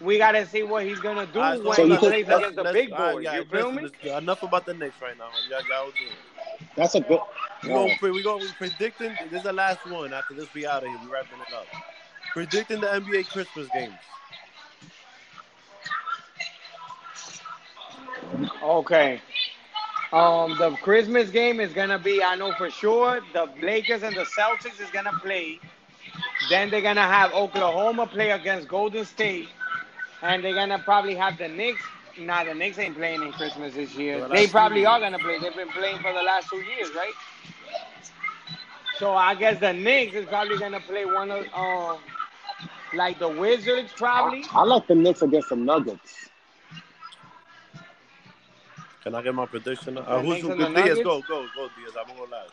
We 0.01 0.19
gotta 0.19 0.47
see 0.47 0.63
what 0.63 0.85
he's 0.85 1.01
gonna 1.01 1.27
do 1.27 1.41
All 1.41 1.51
right, 1.51 1.63
when 1.65 1.75
So 1.75 1.85
he 1.85 1.89
you 1.93 1.99
think- 1.99 2.13
plays 2.13 2.27
let's- 2.29 2.39
against 2.39 2.57
the 2.57 2.63
let's- 2.63 2.75
big 2.75 2.93
all 2.93 2.99
right, 2.99 3.13
boys. 3.15 3.25
yeah, 3.25 3.37
you 3.39 3.45
feel 3.47 3.59
listen, 3.71 3.75
me? 3.77 3.83
listen, 4.05 4.19
enough 4.19 4.43
about 4.45 4.65
the 4.67 4.75
Knicks 4.75 4.95
right 5.03 5.19
now. 5.19 5.29
Y'all, 5.51 5.63
y'all 5.69 5.91
do 5.91 6.05
it. 6.05 6.67
That's 6.77 6.95
a 6.95 7.01
good. 7.01 7.21
We 7.65 7.69
go, 7.71 7.89
pre- 7.99 8.11
we 8.13 8.23
go 8.23 8.37
we 8.37 8.49
predicting. 8.53 9.17
This 9.31 9.39
is 9.39 9.43
the 9.43 9.53
last 9.53 9.85
one. 9.87 10.13
After 10.13 10.35
this, 10.35 10.53
we 10.55 10.65
out 10.67 10.85
of 10.85 10.91
here. 10.91 10.99
We 11.03 11.11
wrapping 11.11 11.41
it 11.41 11.53
up. 11.53 11.67
Predicting 12.33 12.81
the 12.81 12.87
NBA 12.95 13.25
Christmas 13.25 13.67
games. 13.75 13.95
Okay. 18.63 19.21
Um, 20.13 20.57
the 20.59 20.71
Christmas 20.83 21.31
game 21.31 21.61
is 21.61 21.73
gonna 21.73 21.99
be, 21.99 22.23
I 22.23 22.35
know 22.37 22.53
for 22.53 22.71
sure, 22.71 23.21
the 23.33 23.49
Lakers 23.63 24.03
and 24.03 24.17
the 24.17 24.25
Celtics 24.25 24.81
is 24.81 24.91
gonna 24.91 25.13
play. 25.23 25.61
Then 26.51 26.71
they're 26.71 26.81
gonna 26.83 27.03
have 27.03 27.33
Oklahoma 27.33 28.07
play 28.07 28.31
against 28.31 28.69
Golden 28.69 29.05
State. 29.05 29.49
and 30.23 30.43
they're 30.45 30.55
gonna 30.55 30.79
probably 30.79 31.15
have 31.15 31.39
the 31.39 31.49
Knicks. 31.49 31.83
Nah, 32.19 32.45
the 32.45 32.55
Knicks 32.55 32.79
ain't 32.79 32.97
playing 32.97 33.23
in 33.23 33.33
Christmas 33.33 33.75
this 33.75 33.95
year. 33.95 34.21
Well, 34.21 34.29
they 34.29 34.47
probably 34.47 34.85
are 34.87 34.99
gonna 35.01 35.19
play. 35.19 35.39
They've 35.39 35.55
been 35.55 35.69
playing 35.71 35.99
for 36.01 36.13
the 36.13 36.23
last 36.23 36.49
two 36.51 36.59
years, 36.63 36.91
right? 36.95 37.13
So 38.99 39.15
I 39.15 39.35
guess 39.35 39.61
the 39.61 39.73
Knicks 39.73 40.15
is 40.15 40.27
probably 40.27 40.59
gonna 40.59 40.81
play 40.81 41.05
one 41.05 41.31
of 41.31 41.47
um 41.55 41.99
like 42.93 43.19
the 43.19 43.29
Wizards, 43.29 43.93
probably. 43.97 44.45
I, 44.53 44.61
I 44.61 44.65
like 44.65 44.87
the 44.87 44.95
Knicks 44.95 45.23
against 45.23 45.51
the 45.51 45.57
Nuggets. 45.57 46.31
Can 49.09 49.15
I 49.15 49.23
get 49.23 49.35
my 49.35 49.47
prediction? 49.47 49.97
Uh, 49.97 50.03
The 50.03 50.21
who's 50.21 50.43
who? 50.43 50.55
Diaz, 50.55 50.99
go, 51.03 51.23
go, 51.23 51.47
go, 51.57 51.71
Diaz. 51.79 51.95
I'm 51.99 52.07
gonna 52.09 52.19
go 52.19 52.27
last. 52.31 52.53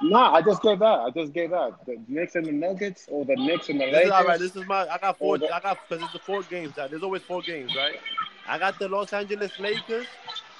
Nah, 0.00 0.32
I 0.36 0.40
just 0.40 0.62
gave 0.62 0.78
that. 0.78 0.86
I 1.00 1.10
just 1.10 1.34
gave 1.34 1.50
that. 1.50 1.74
The 1.84 1.98
Knicks 2.08 2.36
and 2.36 2.46
the 2.46 2.52
Nuggets, 2.52 3.04
or 3.10 3.26
the 3.26 3.36
Knicks 3.36 3.68
and 3.68 3.78
the 3.78 3.84
This 3.84 3.94
Lakers. 3.94 4.06
is 4.06 4.12
all 4.12 4.24
right. 4.24 4.38
This 4.38 4.56
is 4.56 4.66
my. 4.66 4.88
I 4.88 4.96
got 4.96 5.18
four. 5.18 5.36
That- 5.36 5.54
I 5.54 5.60
got 5.60 5.78
because 5.86 6.02
it's 6.02 6.12
the 6.14 6.20
four 6.20 6.42
games. 6.44 6.74
right? 6.78 6.88
There's 6.88 7.02
always 7.02 7.20
four 7.20 7.42
games, 7.42 7.76
right? 7.76 8.00
I 8.48 8.58
got 8.58 8.78
the 8.78 8.88
Los 8.88 9.12
Angeles 9.12 9.52
Lakers 9.60 10.06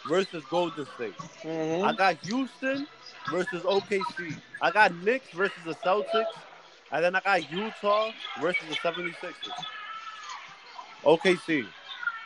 versus 0.06 0.44
Golden 0.50 0.84
State. 0.96 1.16
Mhm. 1.42 1.86
I 1.88 1.94
got 1.94 2.16
Houston 2.26 2.86
versus 3.30 3.62
OKC. 3.64 4.36
I 4.60 4.70
got 4.70 4.92
Knicks 4.96 5.30
versus 5.30 5.56
the 5.64 5.74
Celtics. 5.76 6.26
And 6.92 7.02
then 7.02 7.16
I 7.16 7.20
got 7.20 7.50
Utah 7.50 8.10
versus 8.42 8.62
the 8.68 8.74
76ers. 8.76 9.64
OKC. 11.04 11.66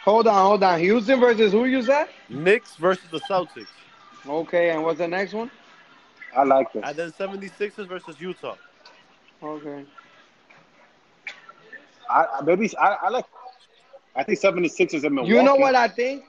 Hold 0.02 0.26
on, 0.26 0.46
hold 0.46 0.62
on. 0.64 0.80
Houston 0.80 1.20
versus 1.20 1.52
who 1.52 1.64
you 1.64 1.82
said? 1.82 2.08
Knicks 2.28 2.74
versus 2.74 3.04
the 3.10 3.20
Celtics. 3.20 3.68
Okay, 4.26 4.70
and 4.70 4.82
what's 4.82 4.98
the 4.98 5.06
next 5.06 5.32
one? 5.32 5.50
I 6.36 6.44
like 6.44 6.72
this. 6.72 6.82
And 6.84 6.96
then 6.96 7.12
76ers 7.12 7.86
versus 7.86 8.20
Utah. 8.20 8.56
Okay. 9.42 9.84
I, 12.10 12.24
I 12.24 12.40
maybe 12.42 12.70
I, 12.76 12.96
I 13.02 13.08
like. 13.10 13.24
I 14.14 14.24
think 14.24 14.40
76ers 14.40 15.04
in 15.04 15.14
Milwaukee. 15.14 15.34
You 15.34 15.42
know 15.42 15.54
what 15.54 15.74
I 15.74 15.88
think? 15.88 16.24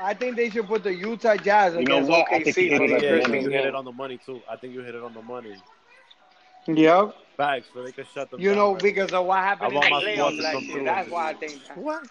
I 0.00 0.14
think 0.14 0.36
they 0.36 0.50
should 0.50 0.66
put 0.66 0.82
the 0.82 0.94
Utah 0.94 1.36
Jazz 1.36 1.74
You 1.74 1.84
know 1.84 1.98
against 1.98 2.10
what? 2.10 2.32
I 2.32 2.42
think 2.42 2.56
OKC 2.56 2.62
you 2.62 2.78
hit 2.78 2.90
it 2.90 3.02
yeah, 3.02 3.24
on 3.24 3.42
you 3.42 3.50
hit 3.50 3.66
it 3.66 3.74
on 3.74 3.84
the 3.84 3.92
money 3.92 4.18
too. 4.24 4.40
I 4.48 4.56
think 4.56 4.74
you 4.74 4.80
hit 4.82 4.94
it 4.94 5.02
on 5.02 5.14
the 5.14 5.22
money. 5.22 5.56
Yep. 6.66 7.14
Facts, 7.38 7.70
so 7.72 7.84
they 7.84 7.92
can 7.92 8.04
shut 8.06 8.30
them 8.30 8.44
You 8.44 8.48
down. 8.48 8.56
know, 8.56 8.74
right? 8.74 8.82
because 8.82 9.12
of 9.14 9.26
what 9.26 9.38
happened 9.38 9.72
I 9.72 9.74
in 9.74 9.80
want 9.80 9.90
the 9.90 9.90
my 9.90 10.02
squad 10.02 10.30
playoffs 10.30 10.36
to 10.36 10.42
last 10.42 10.54
come 10.54 10.66
through. 10.72 10.84
That's 10.84 11.10
why 11.10 11.30
I 11.30 11.34
think. 11.34 11.62
What? 11.76 12.04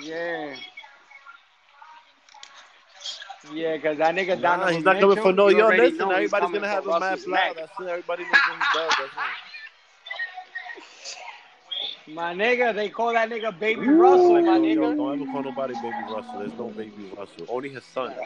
Yeah. 0.00 0.56
Yeah, 3.52 3.76
because 3.76 3.98
that 3.98 4.14
nigga 4.14 4.40
Nah, 4.40 4.42
Donovan 4.42 4.70
he's 4.70 4.84
not 4.84 4.98
coming 4.98 5.16
for 5.18 5.32
no. 5.32 5.48
you 5.48 5.54
Yo, 5.54 5.70
listen, 5.70 6.10
know 6.10 6.12
everybody's 6.12 6.50
gonna 6.52 6.68
have 6.68 6.86
a 6.86 6.94
mad 6.94 7.20
Russell's 7.20 7.26
flower. 7.26 7.54
neck. 7.54 7.54
That's 7.54 7.78
it. 7.80 7.88
Everybody 7.88 8.24
knows 8.26 8.46
what 8.46 8.58
he 8.58 8.64
does. 8.66 8.96
That's 8.98 9.12
it. 9.12 9.36
My 12.06 12.34
nigga, 12.34 12.74
they 12.74 12.88
call 12.90 13.12
that 13.14 13.30
nigga 13.30 13.58
Baby 13.58 13.88
Russell, 13.88 14.42
my 14.42 14.58
yo, 14.58 14.68
yo, 14.68 14.92
nigga. 14.92 14.94
don't 14.94 15.12
ever 15.14 15.26
call 15.26 15.42
nobody 15.44 15.74
baby 15.74 16.04
Russell. 16.04 16.40
There's 16.40 16.56
no 16.58 16.70
baby 16.70 17.04
Russell. 17.04 17.46
Only 17.48 17.70
his 17.70 17.84
son. 17.86 18.16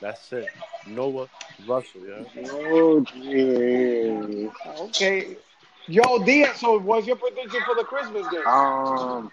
That's 0.00 0.32
it. 0.32 0.48
Noah 0.86 1.28
Russell, 1.66 2.02
yeah. 2.06 2.24
Oh, 2.52 3.04
yeah. 3.14 4.50
Okay. 4.66 5.36
Yo, 5.88 6.18
Diaz, 6.24 6.56
so 6.56 6.78
what's 6.80 7.06
your 7.06 7.16
prediction 7.16 7.60
for 7.64 7.74
the 7.74 7.84
Christmas 7.84 8.26
game? 8.28 8.46
Um, 8.46 9.30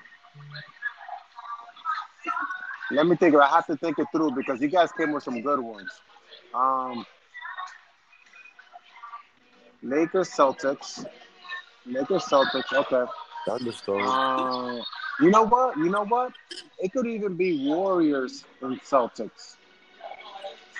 let 2.91 3.07
me 3.07 3.15
think. 3.15 3.35
I 3.35 3.47
have 3.47 3.65
to 3.67 3.75
think 3.75 3.97
it 3.97 4.07
through 4.11 4.31
because 4.31 4.61
you 4.61 4.67
guys 4.67 4.91
came 4.91 5.11
with 5.13 5.23
some 5.23 5.41
good 5.41 5.59
ones. 5.59 5.89
Um, 6.53 7.05
Lakers, 9.81 10.29
Celtics. 10.29 11.05
Lakers, 11.85 12.23
Celtics. 12.25 12.71
Okay. 12.71 13.11
Thunderstorm. 13.47 14.07
Uh, 14.07 14.83
you 15.19 15.29
know 15.31 15.43
what? 15.43 15.75
You 15.77 15.89
know 15.89 16.05
what? 16.05 16.33
It 16.79 16.91
could 16.93 17.07
even 17.07 17.35
be 17.35 17.67
Warriors 17.67 18.45
and 18.61 18.79
Celtics. 18.81 19.55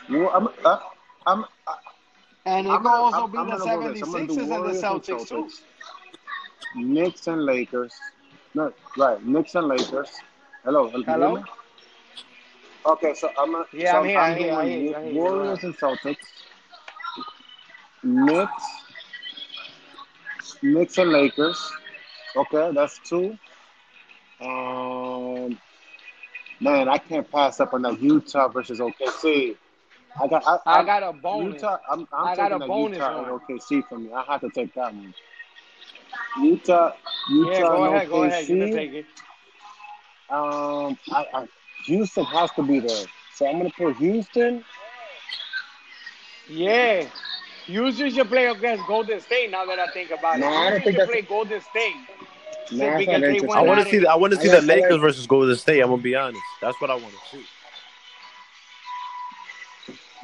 You, 0.09 0.29
I'm, 0.29 0.47
uh, 0.65 0.79
I'm, 1.25 1.45
And 2.45 2.67
it 2.67 2.69
I'm 2.69 2.81
could 2.83 2.87
also 2.89 3.27
be 3.27 3.37
I'm 3.37 3.47
the 3.47 3.53
gonna 3.53 3.65
go 3.65 3.93
this. 3.93 4.03
I'm 4.03 4.11
gonna 4.11 4.27
76ers 4.27 4.55
and 4.55 4.65
the 4.65 4.81
Celtics, 4.81 5.27
too. 5.27 5.49
Knicks 6.75 7.27
and 7.27 7.45
Lakers. 7.45 7.93
No, 8.53 8.73
right. 8.97 9.23
Knicks 9.25 9.55
and 9.55 9.67
Lakers. 9.67 10.09
Hello. 10.63 10.89
Hello? 10.89 11.43
Okay, 12.85 13.13
so 13.13 13.29
I'm 13.37 13.55
a, 13.55 13.65
Yeah, 13.73 13.91
so 13.93 13.97
I'm 13.99 14.07
here, 14.09 14.19
I'm 14.19 14.37
here, 14.37 14.53
I 14.53 14.65
hear 14.67 14.79
you, 14.81 14.95
I 14.95 15.03
hear 15.03 15.11
you. 15.13 15.17
Warriors 15.19 15.63
and 15.63 15.77
Celtics. 15.77 16.17
Knicks. 18.03 18.63
Knicks 20.61 20.97
and 20.97 21.11
Lakers. 21.11 21.71
Okay, 22.35 22.71
that's 22.73 22.99
two. 23.07 23.37
Um, 24.41 25.57
man, 26.59 26.89
I 26.89 26.97
can't 26.97 27.29
pass 27.31 27.59
up 27.61 27.73
on 27.73 27.83
that 27.83 28.01
Utah 28.01 28.49
versus 28.49 28.79
OKC. 28.79 29.55
I 30.21 30.27
got, 30.27 30.43
I, 30.45 30.57
I 30.65 30.83
got 30.83 31.03
a 31.03 31.11
bonus. 31.13 31.55
Utah. 31.55 31.77
I'm, 31.89 32.07
I'm 32.13 32.27
I 32.27 32.35
got 32.35 32.49
taking 32.49 32.61
a 32.63 32.67
bonus 32.67 32.97
Utah 32.97 33.21
one. 33.21 33.29
and 33.29 33.59
OKC 33.61 33.87
from 33.87 34.03
me. 34.05 34.11
I 34.13 34.23
have 34.31 34.41
to 34.41 34.49
take 34.51 34.73
that 34.75 34.93
one. 34.93 35.13
Utah, 36.41 36.91
Utah, 37.29 37.51
Yeah, 37.51 37.59
go 37.61 37.83
and 37.85 37.95
ahead, 37.95 38.09
go 38.09 38.23
ahead. 38.23 38.47
You 38.49 38.57
can 38.57 38.67
OKC. 38.69 38.73
take 38.75 38.93
it. 38.93 39.05
Um, 40.29 40.97
I, 41.11 41.25
I, 41.33 41.47
Houston 41.85 42.25
has 42.25 42.51
to 42.51 42.63
be 42.63 42.79
there, 42.79 43.05
so 43.35 43.47
I'm 43.47 43.57
gonna 43.57 43.69
put 43.75 43.95
Houston. 43.97 44.63
Yeah. 46.49 47.07
Houston 47.65 48.11
should 48.11 48.27
play 48.27 48.45
against 48.47 48.85
Golden 48.87 49.19
State 49.21 49.49
now 49.51 49.65
that 49.65 49.79
I 49.79 49.87
think 49.91 50.11
about 50.11 50.35
it. 50.37 50.39
No, 50.41 50.47
I 50.47 50.69
don't 50.69 50.83
think 50.83 50.83
should 50.83 50.95
that's- 50.95 51.09
play 51.09 51.21
Golden 51.21 51.61
State. 51.61 51.95
Nah, 51.95 52.15
So 52.71 52.77
that's 52.77 52.97
because 52.97 53.07
not 53.07 53.21
they 53.21 53.27
interesting. 53.35 53.47
went 53.47 53.59
I 53.59 53.61
want 53.63 53.79
to 53.83 53.89
see. 53.89 53.97
The, 53.99 54.09
I 54.11 54.15
want 54.15 54.33
to 54.33 54.39
see 54.39 54.49
I 54.49 54.51
the 54.51 54.61
like- 54.61 54.69
I 54.69 54.73
like- 54.75 54.83
Lakers 54.83 55.01
versus 55.01 55.27
Golden 55.27 55.55
State. 55.55 55.81
I'm 55.81 55.89
gonna 55.89 56.01
be 56.01 56.15
honest. 56.15 56.41
That's 56.61 56.79
what 56.81 56.89
I 56.91 56.95
want 56.95 57.13
to 57.13 57.37
see. 57.37 57.43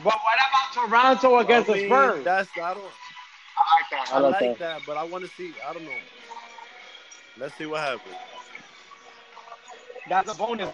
But 0.04 0.14
what 0.14 0.40
about 0.40 0.90
Toronto 0.90 1.40
against 1.40 1.70
I 1.70 1.74
the 1.74 1.86
Spurs? 1.86 2.24
That's 2.24 2.50
I 2.58 2.74
don't. 2.74 2.84
I 3.58 3.76
like 3.76 3.90
that. 3.92 4.14
I, 4.14 4.16
I 4.16 4.20
like 4.20 4.42
like 4.42 4.58
that. 4.58 4.60
that, 4.60 4.82
but 4.88 4.98
I 4.98 5.04
want 5.04 5.26
to 5.26 5.30
see. 5.32 5.54
I 5.68 5.74
don't 5.74 5.84
know. 5.84 5.92
Let's 7.38 7.56
see 7.56 7.66
what 7.66 7.82
happens. 7.82 8.16
That's 10.08 10.32
a 10.32 10.36
bonus. 10.36 10.74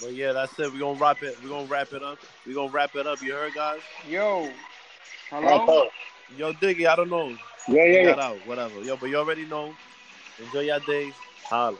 But 0.00 0.14
yeah, 0.14 0.32
that's 0.32 0.58
it. 0.58 0.72
We're 0.72 0.78
gonna 0.78 0.98
wrap 0.98 1.22
it. 1.22 1.36
We're 1.42 1.50
gonna 1.50 1.66
wrap 1.66 1.92
it 1.92 2.02
up. 2.02 2.18
We're 2.46 2.54
gonna 2.54 2.70
wrap 2.70 2.94
it 2.96 3.06
up. 3.06 3.20
You 3.22 3.32
heard, 3.32 3.54
guys? 3.54 3.80
Yo. 4.08 4.48
I 5.32 5.40
Hello? 5.40 5.88
Yo, 6.36 6.52
Diggy, 6.54 6.86
I 6.86 6.96
don't 6.96 7.10
know. 7.10 7.28
Yeah, 7.68 7.84
yeah, 7.84 7.84
Figure 7.84 8.10
yeah. 8.16 8.20
out. 8.20 8.46
Whatever. 8.46 8.82
Yo, 8.82 8.96
but 8.96 9.08
you 9.08 9.16
already 9.16 9.44
know. 9.44 9.74
Enjoy 10.38 10.60
your 10.60 10.80
days. 10.80 11.14
Holla. 11.44 11.78